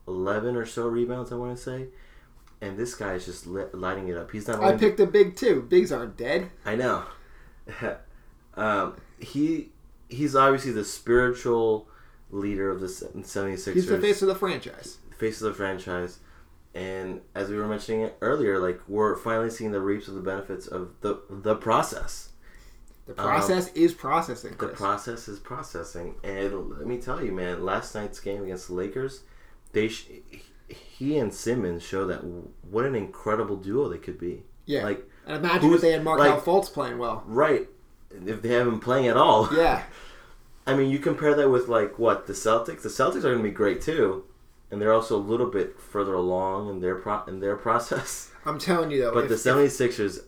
11 0.09 0.57
or 0.57 0.67
so 0.67 0.89
rebounds, 0.89 1.31
I 1.31 1.37
want 1.37 1.57
to 1.57 1.63
say. 1.63 1.87
And 2.61 2.77
this 2.77 2.97
guy 2.97 3.13
is 3.13 3.27
just 3.27 3.47
lighting 3.47 4.09
it 4.09 4.17
up. 4.17 4.33
He's 4.33 4.49
not. 4.49 4.61
I 4.61 4.77
picked 4.77 4.99
a 4.99 5.07
big 5.07 5.37
too. 5.37 5.63
Bigs 5.63 5.93
aren't 5.93 6.17
dead. 6.17 6.51
I 6.65 6.75
know. 6.75 7.05
um, 8.55 8.97
he 9.21 9.69
he's 10.09 10.35
obviously 10.35 10.73
the 10.73 10.85
spiritual 10.85 11.87
leader 12.33 12.71
of 12.71 12.81
the 12.81 12.89
76ers. 12.89 13.73
He's 13.73 13.87
the 13.87 14.01
face 14.01 14.21
of 14.21 14.27
the 14.27 14.35
franchise. 14.35 14.99
Face 15.17 15.41
of 15.41 15.47
the 15.47 15.55
franchise. 15.55 16.19
And 16.75 17.21
as 17.35 17.49
we 17.49 17.57
were 17.57 17.69
mentioning 17.69 18.03
it 18.03 18.17
earlier, 18.21 18.59
like 18.59 18.81
we're 18.89 19.17
finally 19.17 19.51
seeing 19.51 19.71
the 19.71 19.81
reaps 19.81 20.09
of 20.09 20.15
the 20.15 20.21
benefits 20.21 20.67
of 20.67 20.91
the 21.01 21.21
the 21.31 21.55
process. 21.55 22.31
The 23.07 23.15
process 23.15 23.69
um, 23.69 23.73
is 23.75 23.93
processing. 23.93 24.55
Chris. 24.55 24.71
The 24.71 24.77
process 24.77 25.29
is 25.29 25.39
processing, 25.39 26.15
and 26.25 26.71
let 26.71 26.87
me 26.87 26.99
tell 26.99 27.23
you, 27.23 27.33
man. 27.33 27.65
Last 27.65 27.95
night's 27.95 28.19
game 28.19 28.43
against 28.43 28.69
the 28.69 28.75
Lakers, 28.75 29.21
they 29.73 29.89
sh- 29.89 30.09
he 30.69 31.19
and 31.19 31.33
Simmons 31.33 31.83
show 31.83 32.07
that 32.07 32.25
what 32.25 32.87
an 32.87 32.95
incredible 32.95 33.57
duo 33.57 33.89
they 33.89 33.99
could 33.99 34.19
be. 34.19 34.43
Yeah, 34.65 34.85
like 34.85 35.07
and 35.27 35.37
imagine 35.37 35.73
if 35.75 35.81
they 35.83 35.93
had 35.93 36.03
Markelle 36.03 36.37
like, 36.37 36.45
Fultz 36.45 36.73
playing 36.73 36.99
well. 36.99 37.23
Right, 37.27 37.69
if 38.11 38.43
they 38.43 38.49
have 38.49 38.67
him 38.67 38.81
playing 38.81 39.09
at 39.09 39.17
all. 39.17 39.49
Yeah. 39.55 39.83
I 40.67 40.75
mean, 40.75 40.91
you 40.91 40.99
compare 40.99 41.35
that 41.35 41.51
with 41.51 41.69
like 41.69 41.99
what 41.99 42.27
the 42.27 42.33
Celtics. 42.33 42.83
The 42.83 42.89
Celtics 42.89 43.19
are 43.19 43.33
going 43.33 43.39
to 43.39 43.43
be 43.43 43.51
great 43.51 43.83
too, 43.83 44.25
and 44.75 44.83
they're 44.83 44.93
also 44.93 45.17
a 45.17 45.23
little 45.23 45.47
bit 45.47 45.81
further 45.81 46.15
along 46.15 46.69
in 46.69 46.81
their 46.81 46.97
pro- 46.97 47.25
in 47.25 47.41
their 47.41 47.57
process. 47.67 48.31
I'm 48.45 48.59
telling 48.59 48.91
you 48.91 49.01
though, 49.01 49.15
but 49.15 49.25
if, 49.25 49.29
the 49.31 49.51
76ers 49.51 50.25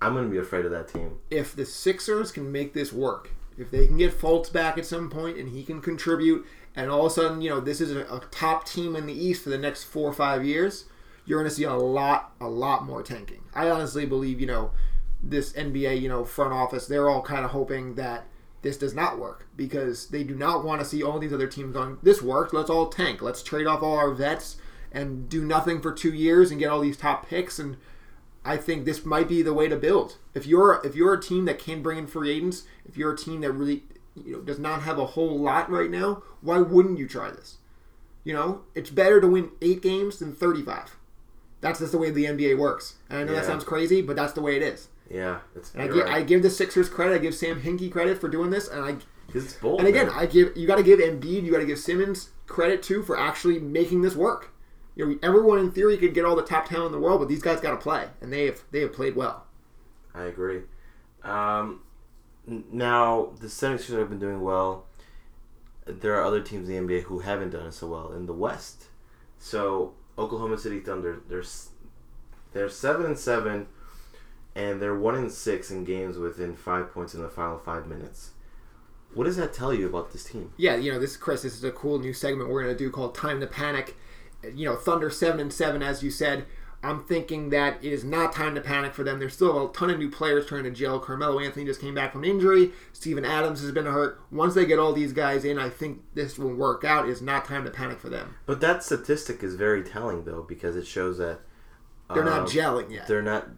I'm 0.00 0.12
going 0.12 0.24
to 0.24 0.30
be 0.30 0.38
afraid 0.38 0.64
of 0.64 0.70
that 0.70 0.88
team. 0.88 1.18
If 1.30 1.56
the 1.56 1.64
Sixers 1.64 2.30
can 2.30 2.52
make 2.52 2.72
this 2.72 2.92
work, 2.92 3.30
if 3.56 3.70
they 3.70 3.86
can 3.86 3.96
get 3.96 4.18
Fultz 4.18 4.52
back 4.52 4.78
at 4.78 4.86
some 4.86 5.10
point 5.10 5.36
and 5.38 5.48
he 5.48 5.64
can 5.64 5.80
contribute, 5.80 6.46
and 6.76 6.90
all 6.90 7.06
of 7.06 7.12
a 7.12 7.14
sudden, 7.14 7.40
you 7.40 7.50
know, 7.50 7.60
this 7.60 7.80
is 7.80 7.94
a, 7.94 8.02
a 8.02 8.22
top 8.30 8.66
team 8.66 8.94
in 8.94 9.06
the 9.06 9.12
East 9.12 9.42
for 9.42 9.50
the 9.50 9.58
next 9.58 9.84
four 9.84 10.08
or 10.08 10.12
five 10.12 10.44
years, 10.44 10.84
you're 11.26 11.40
going 11.40 11.50
to 11.50 11.54
see 11.54 11.64
a 11.64 11.74
lot, 11.74 12.32
a 12.40 12.48
lot 12.48 12.84
more 12.84 13.02
tanking. 13.02 13.42
I 13.54 13.68
honestly 13.70 14.06
believe, 14.06 14.40
you 14.40 14.46
know, 14.46 14.70
this 15.20 15.52
NBA, 15.54 16.00
you 16.00 16.08
know, 16.08 16.24
front 16.24 16.52
office, 16.52 16.86
they're 16.86 17.10
all 17.10 17.22
kind 17.22 17.44
of 17.44 17.50
hoping 17.50 17.96
that 17.96 18.26
this 18.62 18.76
does 18.76 18.94
not 18.94 19.18
work 19.18 19.46
because 19.56 20.08
they 20.08 20.24
do 20.24 20.34
not 20.34 20.64
want 20.64 20.80
to 20.80 20.86
see 20.86 21.02
all 21.02 21.18
these 21.18 21.32
other 21.32 21.46
teams 21.46 21.74
going, 21.74 21.98
this 22.02 22.22
worked, 22.22 22.52
let's 22.52 22.70
all 22.70 22.88
tank. 22.88 23.22
Let's 23.22 23.42
trade 23.42 23.66
off 23.66 23.82
all 23.82 23.96
our 23.96 24.12
vets 24.12 24.56
and 24.90 25.28
do 25.28 25.44
nothing 25.44 25.80
for 25.80 25.92
two 25.92 26.12
years 26.12 26.50
and 26.50 26.58
get 26.58 26.70
all 26.70 26.80
these 26.80 26.96
top 26.96 27.28
picks 27.28 27.58
and 27.58 27.76
I 28.44 28.56
think 28.56 28.84
this 28.86 29.04
might 29.04 29.28
be 29.28 29.42
the 29.42 29.52
way 29.52 29.68
to 29.68 29.76
build. 29.76 30.16
If 30.32 30.46
you're 30.46 30.80
if 30.82 30.94
you're 30.94 31.12
a 31.12 31.20
team 31.20 31.44
that 31.44 31.58
can 31.58 31.82
bring 31.82 31.98
in 31.98 32.06
free 32.06 32.30
agents, 32.30 32.64
if 32.86 32.96
you're 32.96 33.12
a 33.12 33.16
team 33.16 33.42
that 33.42 33.52
really 33.52 33.82
you 34.14 34.32
know 34.32 34.40
does 34.40 34.58
not 34.58 34.82
have 34.82 34.98
a 34.98 35.06
whole 35.06 35.38
lot 35.38 35.70
right 35.70 35.90
now, 35.90 36.22
why 36.40 36.58
wouldn't 36.58 36.98
you 36.98 37.06
try 37.06 37.30
this? 37.30 37.58
You 38.24 38.32
know, 38.32 38.62
it's 38.74 38.90
better 38.90 39.20
to 39.20 39.28
win 39.28 39.50
eight 39.60 39.82
games 39.82 40.18
than 40.18 40.34
thirty-five. 40.34 40.96
That's 41.60 41.80
just 41.80 41.92
the 41.92 41.98
way 41.98 42.10
the 42.10 42.24
NBA 42.24 42.56
works. 42.56 42.94
And 43.10 43.18
I 43.18 43.24
know 43.24 43.32
yeah. 43.32 43.40
that 43.40 43.46
sounds 43.46 43.64
crazy, 43.64 44.00
but 44.00 44.16
that's 44.16 44.32
the 44.32 44.40
way 44.40 44.56
it 44.56 44.62
is. 44.62 44.88
Yeah, 45.10 45.40
I 45.76 45.86
give, 45.86 45.96
right. 45.96 46.14
I 46.14 46.22
give 46.22 46.42
the 46.42 46.50
Sixers 46.50 46.88
credit. 46.88 47.14
I 47.14 47.18
give 47.18 47.34
Sam 47.34 47.60
Hinkie 47.60 47.90
credit 47.90 48.20
for 48.20 48.28
doing 48.28 48.50
this, 48.50 48.68
and 48.68 48.84
I. 48.84 48.96
It's 49.34 49.54
bold. 49.54 49.80
And 49.80 49.88
again, 49.88 50.06
man. 50.06 50.16
I 50.16 50.26
give 50.26 50.56
you 50.56 50.66
got 50.66 50.76
to 50.76 50.82
give 50.82 51.00
Embiid, 51.00 51.44
you 51.44 51.52
got 51.52 51.58
to 51.58 51.66
give 51.66 51.78
Simmons 51.78 52.30
credit 52.46 52.82
too 52.82 53.02
for 53.02 53.18
actually 53.18 53.58
making 53.58 54.00
this 54.00 54.14
work 54.14 54.52
you 54.98 55.06
know, 55.06 55.18
everyone 55.22 55.60
in 55.60 55.70
theory 55.70 55.96
could 55.96 56.12
get 56.12 56.24
all 56.24 56.34
the 56.34 56.42
top 56.42 56.68
talent 56.68 56.86
in 56.86 56.92
the 56.92 56.98
world, 56.98 57.20
but 57.20 57.28
these 57.28 57.40
guys 57.40 57.60
got 57.60 57.70
to 57.70 57.76
play, 57.76 58.08
and 58.20 58.32
they 58.32 58.46
have 58.46 58.64
they 58.72 58.80
have 58.80 58.92
played 58.92 59.14
well. 59.14 59.46
I 60.12 60.24
agree. 60.24 60.62
Um, 61.22 61.82
now 62.46 63.30
the 63.40 63.46
76ers 63.46 63.96
have 63.96 64.10
been 64.10 64.18
doing 64.18 64.40
well. 64.40 64.86
There 65.86 66.16
are 66.16 66.24
other 66.24 66.40
teams 66.40 66.68
in 66.68 66.86
the 66.86 66.94
NBA 66.94 67.02
who 67.04 67.20
haven't 67.20 67.50
done 67.50 67.66
it 67.66 67.74
so 67.74 67.86
well 67.86 68.12
in 68.12 68.26
the 68.26 68.32
West. 68.32 68.86
So 69.38 69.94
Oklahoma 70.18 70.58
City 70.58 70.80
Thunder, 70.80 71.20
they're 71.28 71.44
they're 72.52 72.68
seven 72.68 73.06
and 73.06 73.16
seven, 73.16 73.68
and 74.58 74.82
they're 74.82 74.98
one 74.98 75.14
in 75.14 75.30
six 75.30 75.70
in 75.70 75.84
games 75.84 76.18
within 76.18 76.56
five 76.56 76.92
points 76.92 77.14
in 77.14 77.22
the 77.22 77.28
final 77.28 77.58
five 77.58 77.86
minutes. 77.86 78.32
What 79.14 79.24
does 79.24 79.36
that 79.36 79.54
tell 79.54 79.72
you 79.72 79.86
about 79.86 80.12
this 80.12 80.24
team? 80.24 80.52
Yeah, 80.56 80.74
you 80.74 80.92
know, 80.92 80.98
this 80.98 81.16
Chris, 81.16 81.42
this 81.42 81.54
is 81.54 81.64
a 81.64 81.70
cool 81.70 81.98
new 82.00 82.12
segment 82.12 82.50
we're 82.50 82.62
gonna 82.62 82.76
do 82.76 82.90
called 82.90 83.14
"Time 83.14 83.40
to 83.40 83.46
Panic." 83.46 83.96
you 84.54 84.64
know, 84.64 84.76
Thunder 84.76 85.10
seven 85.10 85.40
and 85.40 85.52
seven, 85.52 85.82
as 85.82 86.02
you 86.02 86.10
said. 86.10 86.44
I'm 86.80 87.02
thinking 87.02 87.50
that 87.50 87.82
it 87.82 87.92
is 87.92 88.04
not 88.04 88.32
time 88.32 88.54
to 88.54 88.60
panic 88.60 88.94
for 88.94 89.02
them. 89.02 89.18
There's 89.18 89.34
still 89.34 89.68
a 89.68 89.72
ton 89.72 89.90
of 89.90 89.98
new 89.98 90.08
players 90.08 90.46
trying 90.46 90.62
to 90.62 90.70
gel. 90.70 91.00
Carmelo 91.00 91.40
Anthony 91.40 91.66
just 91.66 91.80
came 91.80 91.94
back 91.96 92.12
from 92.12 92.24
injury. 92.24 92.70
Steven 92.92 93.24
Adams 93.24 93.62
has 93.62 93.72
been 93.72 93.86
hurt. 93.86 94.20
Once 94.30 94.54
they 94.54 94.64
get 94.64 94.78
all 94.78 94.92
these 94.92 95.12
guys 95.12 95.44
in, 95.44 95.58
I 95.58 95.70
think 95.70 96.02
this 96.14 96.38
will 96.38 96.54
work 96.54 96.84
out. 96.84 97.08
It's 97.08 97.20
not 97.20 97.46
time 97.46 97.64
to 97.64 97.70
panic 97.72 97.98
for 97.98 98.08
them. 98.08 98.36
But 98.46 98.60
that 98.60 98.84
statistic 98.84 99.42
is 99.42 99.56
very 99.56 99.82
telling, 99.82 100.24
though, 100.24 100.42
because 100.42 100.76
it 100.76 100.86
shows 100.86 101.18
that 101.18 101.40
they're 102.14 102.22
not 102.22 102.42
um, 102.42 102.46
gelling 102.46 102.92
yet. 102.92 103.08
They're 103.08 103.22
not 103.22 103.48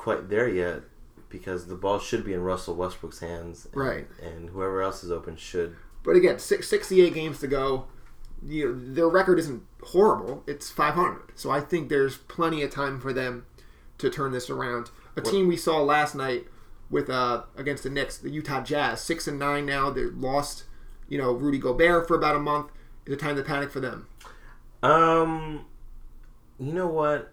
quite 0.00 0.28
there 0.28 0.48
yet 0.48 0.82
because 1.28 1.66
the 1.66 1.76
ball 1.76 1.98
should 1.98 2.24
be 2.24 2.32
in 2.32 2.40
Russell 2.40 2.74
Westbrook's 2.74 3.20
hands. 3.20 3.66
And, 3.66 3.76
right. 3.76 4.06
And 4.22 4.50
whoever 4.50 4.82
else 4.82 5.04
is 5.04 5.10
open 5.10 5.36
should. 5.36 5.76
But 6.02 6.16
again, 6.16 6.38
six, 6.38 6.68
68 6.68 7.14
games 7.14 7.38
to 7.40 7.46
go 7.46 7.86
you 8.46 8.72
know, 8.72 8.94
their 8.94 9.08
record 9.08 9.38
isn't 9.38 9.62
horrible. 9.82 10.42
It's 10.46 10.70
500. 10.70 11.32
So 11.34 11.50
I 11.50 11.60
think 11.60 11.88
there's 11.88 12.16
plenty 12.16 12.62
of 12.62 12.70
time 12.70 13.00
for 13.00 13.12
them 13.12 13.46
to 13.98 14.10
turn 14.10 14.32
this 14.32 14.48
around. 14.48 14.90
A 15.16 15.20
team 15.20 15.48
we 15.48 15.56
saw 15.56 15.82
last 15.82 16.14
night 16.14 16.46
with 16.88 17.10
uh, 17.10 17.42
against 17.56 17.82
the 17.82 17.90
Knicks, 17.90 18.16
the 18.16 18.30
Utah 18.30 18.62
Jazz, 18.62 19.02
six 19.02 19.28
and 19.28 19.38
nine 19.38 19.66
now. 19.66 19.90
They 19.90 20.04
lost, 20.04 20.64
you 21.08 21.18
know, 21.18 21.32
Rudy 21.32 21.58
Gobert 21.58 22.08
for 22.08 22.16
about 22.16 22.36
a 22.36 22.40
month. 22.40 22.70
Is 23.04 23.14
it 23.14 23.20
time 23.20 23.36
to 23.36 23.42
panic 23.42 23.70
for 23.70 23.80
them? 23.80 24.06
Um, 24.82 25.66
you 26.58 26.72
know 26.72 26.86
what? 26.86 27.32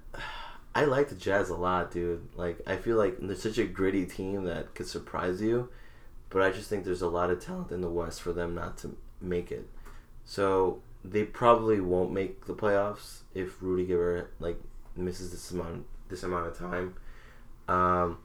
I 0.77 0.85
like 0.85 1.09
the 1.09 1.15
Jazz 1.15 1.49
a 1.49 1.55
lot, 1.55 1.89
dude. 1.89 2.27
Like 2.35 2.61
I 2.67 2.75
feel 2.75 2.97
like 2.97 3.17
they're 3.19 3.35
such 3.35 3.57
a 3.57 3.65
gritty 3.65 4.05
team 4.05 4.43
that 4.43 4.75
could 4.75 4.85
surprise 4.85 5.41
you, 5.41 5.69
but 6.29 6.43
I 6.43 6.51
just 6.51 6.69
think 6.69 6.85
there's 6.85 7.01
a 7.01 7.09
lot 7.09 7.31
of 7.31 7.43
talent 7.43 7.71
in 7.71 7.81
the 7.81 7.89
West 7.89 8.21
for 8.21 8.31
them 8.31 8.53
not 8.53 8.77
to 8.79 8.95
make 9.19 9.51
it. 9.51 9.67
So 10.23 10.83
they 11.03 11.23
probably 11.23 11.81
won't 11.81 12.11
make 12.11 12.45
the 12.45 12.53
playoffs 12.53 13.21
if 13.33 13.59
Rudy 13.59 13.87
Gobert 13.87 14.31
like 14.39 14.61
misses 14.95 15.31
this 15.31 15.49
amount 15.49 15.87
this 16.09 16.21
amount 16.21 16.45
of 16.45 16.55
time. 16.55 16.93
Um, 17.67 18.19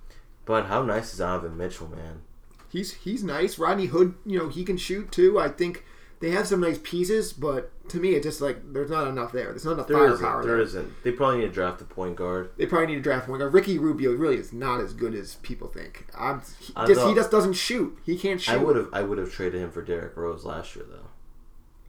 but 0.44 0.66
how 0.66 0.82
nice 0.82 1.14
is 1.14 1.20
Donovan 1.20 1.56
Mitchell, 1.56 1.88
man? 1.88 2.20
He's 2.68 2.92
he's 2.92 3.24
nice. 3.24 3.58
Rodney 3.58 3.86
Hood, 3.86 4.14
you 4.26 4.38
know, 4.38 4.50
he 4.50 4.62
can 4.62 4.76
shoot 4.76 5.10
too. 5.10 5.40
I 5.40 5.48
think 5.48 5.86
they 6.22 6.30
have 6.30 6.46
some 6.46 6.60
nice 6.60 6.78
pieces, 6.82 7.32
but 7.34 7.70
to 7.90 7.98
me, 7.98 8.10
it's 8.14 8.24
just 8.24 8.40
like 8.40 8.72
there's 8.72 8.90
not 8.90 9.06
enough 9.08 9.32
there. 9.32 9.48
There's 9.50 9.64
not 9.66 9.72
enough 9.72 9.88
There 9.88 10.06
isn't. 10.06 10.18
firepower. 10.20 10.42
There 10.44 10.56
there. 10.56 10.64
isn't. 10.64 11.04
They 11.04 11.10
probably 11.12 11.38
need 11.40 11.48
to 11.48 11.52
draft 11.52 11.82
a 11.82 11.84
point 11.84 12.16
guard. 12.16 12.50
They 12.56 12.64
probably 12.64 12.86
need 12.86 12.94
to 12.94 13.00
draft 13.02 13.28
one 13.28 13.38
guard. 13.40 13.52
Ricky 13.52 13.78
Rubio 13.78 14.12
really 14.14 14.36
is 14.36 14.52
not 14.52 14.80
as 14.80 14.94
good 14.94 15.14
as 15.14 15.34
people 15.36 15.68
think. 15.68 16.06
I'm, 16.18 16.40
he, 16.60 16.72
just, 16.86 17.00
thought- 17.00 17.08
he 17.10 17.14
just 17.14 17.30
doesn't 17.30 17.52
shoot. 17.54 17.98
He 18.06 18.16
can't 18.16 18.40
shoot. 18.40 18.52
I 18.54 18.56
would 18.56 18.76
have. 18.76 18.88
I 18.92 19.02
would 19.02 19.18
have 19.18 19.30
traded 19.32 19.60
him 19.60 19.70
for 19.70 19.82
Derrick 19.82 20.16
Rose 20.16 20.44
last 20.44 20.74
year, 20.76 20.86
though. 20.88 21.08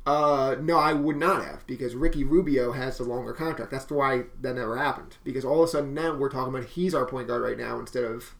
Uh, 0.05 0.55
no, 0.59 0.77
I 0.77 0.91
would 0.91 1.15
not 1.15 1.45
have 1.45 1.65
because 1.65 1.95
Ricky 1.95 2.25
Rubio 2.25 2.73
has 2.73 2.97
the 2.97 3.05
longer 3.05 3.31
contract. 3.31 3.71
That's 3.71 3.89
why 3.89 4.23
that 4.41 4.55
never 4.55 4.77
happened. 4.77 5.15
Because 5.23 5.45
all 5.45 5.63
of 5.63 5.69
a 5.69 5.71
sudden 5.71 5.93
now 5.93 6.13
we're 6.15 6.29
talking 6.29 6.53
about 6.53 6.67
he's 6.71 6.93
our 6.93 7.05
point 7.05 7.29
guard 7.29 7.41
right 7.41 7.57
now 7.57 7.79
instead 7.79 8.03
of, 8.03 8.35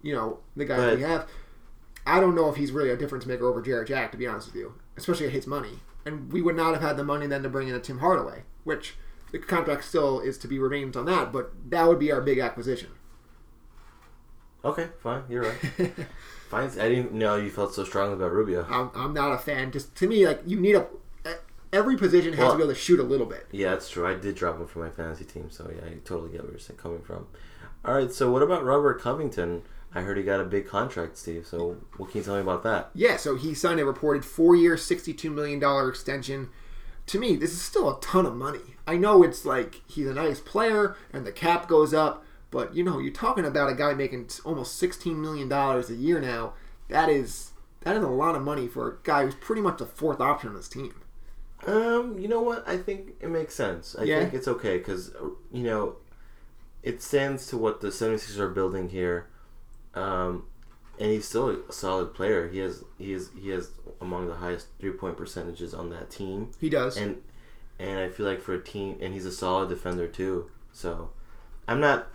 you 0.00 0.14
know, 0.14 0.38
the 0.56 0.64
guy 0.64 0.76
But- 0.76 0.96
we 0.96 1.02
have. 1.02 1.26
I 2.06 2.20
don't 2.20 2.34
know 2.34 2.48
if 2.48 2.56
he's 2.56 2.72
really 2.72 2.88
a 2.88 2.96
difference 2.96 3.26
maker 3.26 3.44
over 3.46 3.60
Jarrett 3.60 3.88
Jack, 3.88 4.12
to 4.12 4.16
be 4.16 4.26
honest 4.26 4.46
with 4.46 4.56
you, 4.56 4.72
especially 4.98 5.26
at 5.26 5.32
his 5.32 5.46
money. 5.46 5.80
And 6.04 6.32
we 6.32 6.40
would 6.42 6.56
not 6.56 6.74
have 6.74 6.82
had 6.82 6.96
the 6.96 7.04
money 7.04 7.26
then 7.26 7.42
to 7.42 7.48
bring 7.48 7.68
in 7.68 7.74
a 7.74 7.80
Tim 7.80 7.98
Hardaway, 7.98 8.42
which 8.64 8.96
the 9.32 9.38
contract 9.38 9.84
still 9.84 10.20
is 10.20 10.38
to 10.38 10.48
be 10.48 10.58
remains 10.58 10.96
on 10.96 11.04
that, 11.06 11.32
but 11.32 11.52
that 11.70 11.86
would 11.86 11.98
be 11.98 12.12
our 12.12 12.20
big 12.20 12.38
acquisition. 12.38 12.90
Okay, 14.64 14.88
fine. 15.00 15.22
You're 15.28 15.42
right. 15.42 15.58
fine. 16.50 16.70
I 16.80 16.88
didn't 16.88 17.12
know 17.12 17.36
you 17.36 17.50
felt 17.50 17.74
so 17.74 17.84
strongly 17.84 18.14
about 18.14 18.32
Rubio. 18.32 18.66
I'm, 18.68 18.90
I'm 18.94 19.14
not 19.14 19.32
a 19.32 19.38
fan. 19.38 19.70
Just 19.70 19.94
to 19.96 20.08
me, 20.08 20.26
like 20.26 20.42
you 20.46 20.58
need 20.58 20.74
a 20.74 20.86
every 21.72 21.96
position 21.96 22.32
has 22.32 22.40
Well- 22.40 22.52
to 22.52 22.56
be 22.56 22.62
able 22.64 22.74
to 22.74 22.78
shoot 22.78 23.00
a 23.00 23.04
little 23.04 23.26
bit. 23.26 23.46
Yeah, 23.52 23.70
that's 23.70 23.90
true. 23.90 24.06
I 24.06 24.14
did 24.14 24.34
drop 24.34 24.58
him 24.58 24.66
for 24.66 24.78
my 24.80 24.90
fantasy 24.90 25.24
team, 25.24 25.50
so 25.50 25.70
yeah, 25.74 25.86
I 25.86 25.94
totally 26.04 26.30
get 26.30 26.42
where 26.42 26.52
you're 26.52 26.76
coming 26.76 27.02
from. 27.02 27.26
All 27.84 27.94
right, 27.94 28.10
so 28.10 28.30
what 28.32 28.42
about 28.42 28.64
Robert 28.64 29.00
Covington? 29.00 29.62
I 29.94 30.02
heard 30.02 30.16
he 30.18 30.22
got 30.22 30.40
a 30.40 30.44
big 30.44 30.66
contract, 30.66 31.16
Steve. 31.16 31.46
So 31.46 31.78
what 31.96 32.10
can 32.10 32.18
you 32.18 32.24
tell 32.24 32.34
me 32.34 32.40
about 32.42 32.62
that? 32.64 32.90
Yeah, 32.94 33.16
so 33.16 33.36
he 33.36 33.54
signed 33.54 33.80
a 33.80 33.84
reported 33.86 34.24
four-year, 34.24 34.76
sixty-two 34.76 35.30
million 35.30 35.58
dollar 35.58 35.88
extension. 35.88 36.50
To 37.06 37.18
me, 37.18 37.36
this 37.36 37.52
is 37.52 37.62
still 37.62 37.88
a 37.96 38.00
ton 38.02 38.26
of 38.26 38.34
money. 38.36 38.76
I 38.86 38.96
know 38.98 39.22
it's 39.22 39.44
like 39.46 39.80
he's 39.86 40.06
a 40.06 40.12
nice 40.14 40.40
player 40.40 40.94
and 41.12 41.26
the 41.26 41.32
cap 41.32 41.66
goes 41.68 41.94
up, 41.94 42.22
but 42.50 42.74
you 42.74 42.84
know 42.84 42.98
you're 42.98 43.12
talking 43.12 43.46
about 43.46 43.70
a 43.70 43.74
guy 43.74 43.94
making 43.94 44.28
almost 44.44 44.76
sixteen 44.76 45.20
million 45.20 45.48
dollars 45.48 45.88
a 45.90 45.94
year 45.94 46.20
now. 46.20 46.52
That 46.88 47.08
is 47.08 47.52
that 47.80 47.96
is 47.96 48.02
a 48.02 48.08
lot 48.08 48.34
of 48.34 48.42
money 48.42 48.66
for 48.66 48.88
a 48.90 48.96
guy 49.04 49.24
who's 49.24 49.34
pretty 49.36 49.62
much 49.62 49.78
the 49.78 49.86
fourth 49.86 50.20
option 50.20 50.50
on 50.50 50.56
this 50.56 50.68
team. 50.68 50.94
Um, 51.66 52.18
you 52.18 52.28
know 52.28 52.40
what? 52.42 52.68
I 52.68 52.76
think 52.76 53.14
it 53.20 53.30
makes 53.30 53.54
sense. 53.54 53.96
I 53.98 54.04
Yeah? 54.04 54.20
think 54.20 54.34
it's 54.34 54.48
okay 54.48 54.78
because 54.78 55.12
you 55.52 55.62
know 55.62 55.96
it 56.82 57.02
stands 57.02 57.46
to 57.48 57.56
what 57.56 57.80
the 57.80 57.88
76ers 57.88 58.38
are 58.38 58.48
building 58.50 58.90
here. 58.90 59.28
Um, 59.94 60.44
and 60.98 61.10
he's 61.10 61.26
still 61.26 61.50
a 61.50 61.72
solid 61.72 62.14
player. 62.14 62.48
He 62.48 62.58
has 62.58 62.84
he 62.98 63.12
is 63.12 63.30
he 63.40 63.50
has 63.50 63.70
among 64.00 64.26
the 64.28 64.34
highest 64.34 64.68
three 64.80 64.90
point 64.90 65.16
percentages 65.16 65.74
on 65.74 65.90
that 65.90 66.10
team. 66.10 66.50
He 66.60 66.68
does. 66.68 66.96
and 66.96 67.22
and 67.78 67.98
I 67.98 68.08
feel 68.08 68.26
like 68.26 68.40
for 68.40 68.54
a 68.54 68.60
team, 68.62 68.98
and 69.00 69.14
he's 69.14 69.24
a 69.26 69.32
solid 69.32 69.68
defender 69.68 70.08
too. 70.08 70.50
So 70.72 71.10
I'm 71.66 71.80
not 71.80 72.08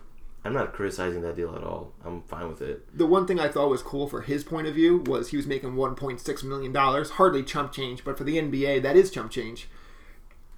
I'm 0.46 0.54
not 0.54 0.74
criticizing 0.74 1.22
that 1.22 1.38
deal 1.38 1.56
at 1.56 1.64
all. 1.64 1.94
I'm 2.04 2.22
fine 2.24 2.50
with 2.50 2.62
it. 2.62 2.86
the 2.98 3.06
one 3.06 3.26
thing 3.26 3.40
I 3.40 3.48
thought 3.48 3.70
was 3.70 3.82
cool 3.82 4.08
for 4.08 4.22
his 4.22 4.44
point 4.44 4.68
of 4.68 4.76
view 4.76 4.98
was 5.06 5.30
he 5.30 5.38
was 5.38 5.48
making 5.48 5.74
1.6 5.76 6.44
million 6.44 6.74
dollars, 6.74 7.12
hardly 7.12 7.44
chump 7.44 7.72
change, 7.72 8.04
but 8.04 8.18
for 8.18 8.26
the 8.26 8.38
NBA 8.38 8.82
that 8.84 8.98
is 8.98 9.10
chump 9.10 9.32
change. 9.32 9.70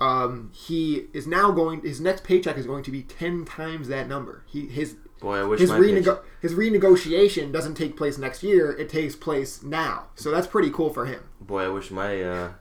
Um, 0.02 0.52
he 0.54 1.06
is 1.14 1.26
now 1.26 1.52
going. 1.52 1.82
His 1.82 2.02
next 2.02 2.24
paycheck 2.24 2.58
is 2.58 2.66
going 2.66 2.84
to 2.84 2.92
be 2.92 3.02
10 3.04 3.46
times 3.46 3.88
that 3.88 4.10
number. 4.10 4.44
He 4.48 4.66
his 4.68 4.98
Boy, 5.20 5.38
I 5.38 5.44
wish 5.44 5.60
his 5.62 5.70
my 5.70 5.80
renego- 5.80 6.22
his 6.42 6.54
renegotiation 6.54 7.52
doesn't 7.52 7.76
take 7.76 7.96
place 7.98 8.18
next 8.18 8.44
year. 8.44 8.72
It 8.72 8.90
takes 8.90 9.16
place 9.16 9.64
now. 9.64 10.08
So 10.16 10.30
that's 10.32 10.48
pretty 10.48 10.70
cool 10.70 10.90
for 10.92 11.06
him. 11.06 11.22
boy, 11.42 11.64
I 11.64 11.68
wish 11.70 11.90
my 11.92 12.22
uh, 12.22 12.52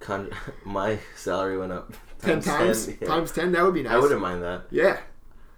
con- 0.00 0.30
my 0.64 0.98
salary 1.16 1.56
went 1.56 1.72
up 1.72 1.94
10 2.20 2.40
times 2.42 2.86
10, 2.86 2.98
yeah. 3.00 3.06
times 3.08 3.32
10 3.32 3.52
that 3.52 3.62
would 3.64 3.74
be 3.74 3.82
nice. 3.82 3.92
I 3.92 3.98
wouldn't 3.98 4.20
mind 4.20 4.42
that. 4.42 4.64
Yeah. 4.70 4.98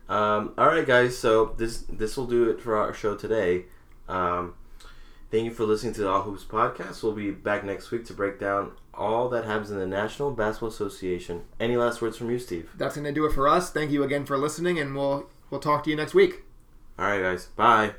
Um, 0.09 0.53
all 0.59 0.67
right, 0.67 0.87
guys. 0.87 1.17
So 1.17 1.55
this 1.57 1.85
this 1.89 2.17
will 2.17 2.27
do 2.27 2.51
it 2.51 2.61
for 2.61 2.77
our 2.77 2.93
show 2.93 3.17
today. 3.17 3.65
Um, 4.09 4.55
thank 5.31 5.45
you 5.45 5.51
for 5.53 5.65
listening 5.65 5.95
to 5.95 6.03
the 6.03 6.09
All 6.09 6.23
Hoops 6.23 6.45
podcast. 6.45 7.03
We'll 7.03 7.13
be 7.13 7.31
back 7.31 7.65
next 7.65 7.91
week 7.91 8.05
to 8.07 8.13
break 8.13 8.39
down 8.39 8.73
all 8.95 9.31
that 9.31 9.47
happens 9.47 9.71
in 9.71 9.79
the 9.79 9.87
National 9.87 10.31
Basketball 10.31 10.69
Association. 10.69 11.45
Any 11.59 11.79
last 11.79 12.03
words 12.03 12.19
from 12.19 12.31
you, 12.31 12.39
Steve? 12.39 12.71
That's 12.77 12.95
going 12.95 13.07
to 13.07 13.13
do 13.13 13.25
it 13.25 13.33
for 13.33 13.49
us. 13.49 13.71
Thank 13.71 13.91
you 13.91 14.03
again 14.03 14.27
for 14.27 14.37
listening 14.37 14.79
and 14.79 14.95
we'll 14.95 15.31
we'll 15.53 15.61
talk 15.61 15.85
to 15.85 15.91
you 15.91 15.97
next 15.97 16.15
week. 16.15 16.43
All 16.99 17.05
right, 17.07 17.21
guys. 17.21 17.47
Bye. 17.55 17.95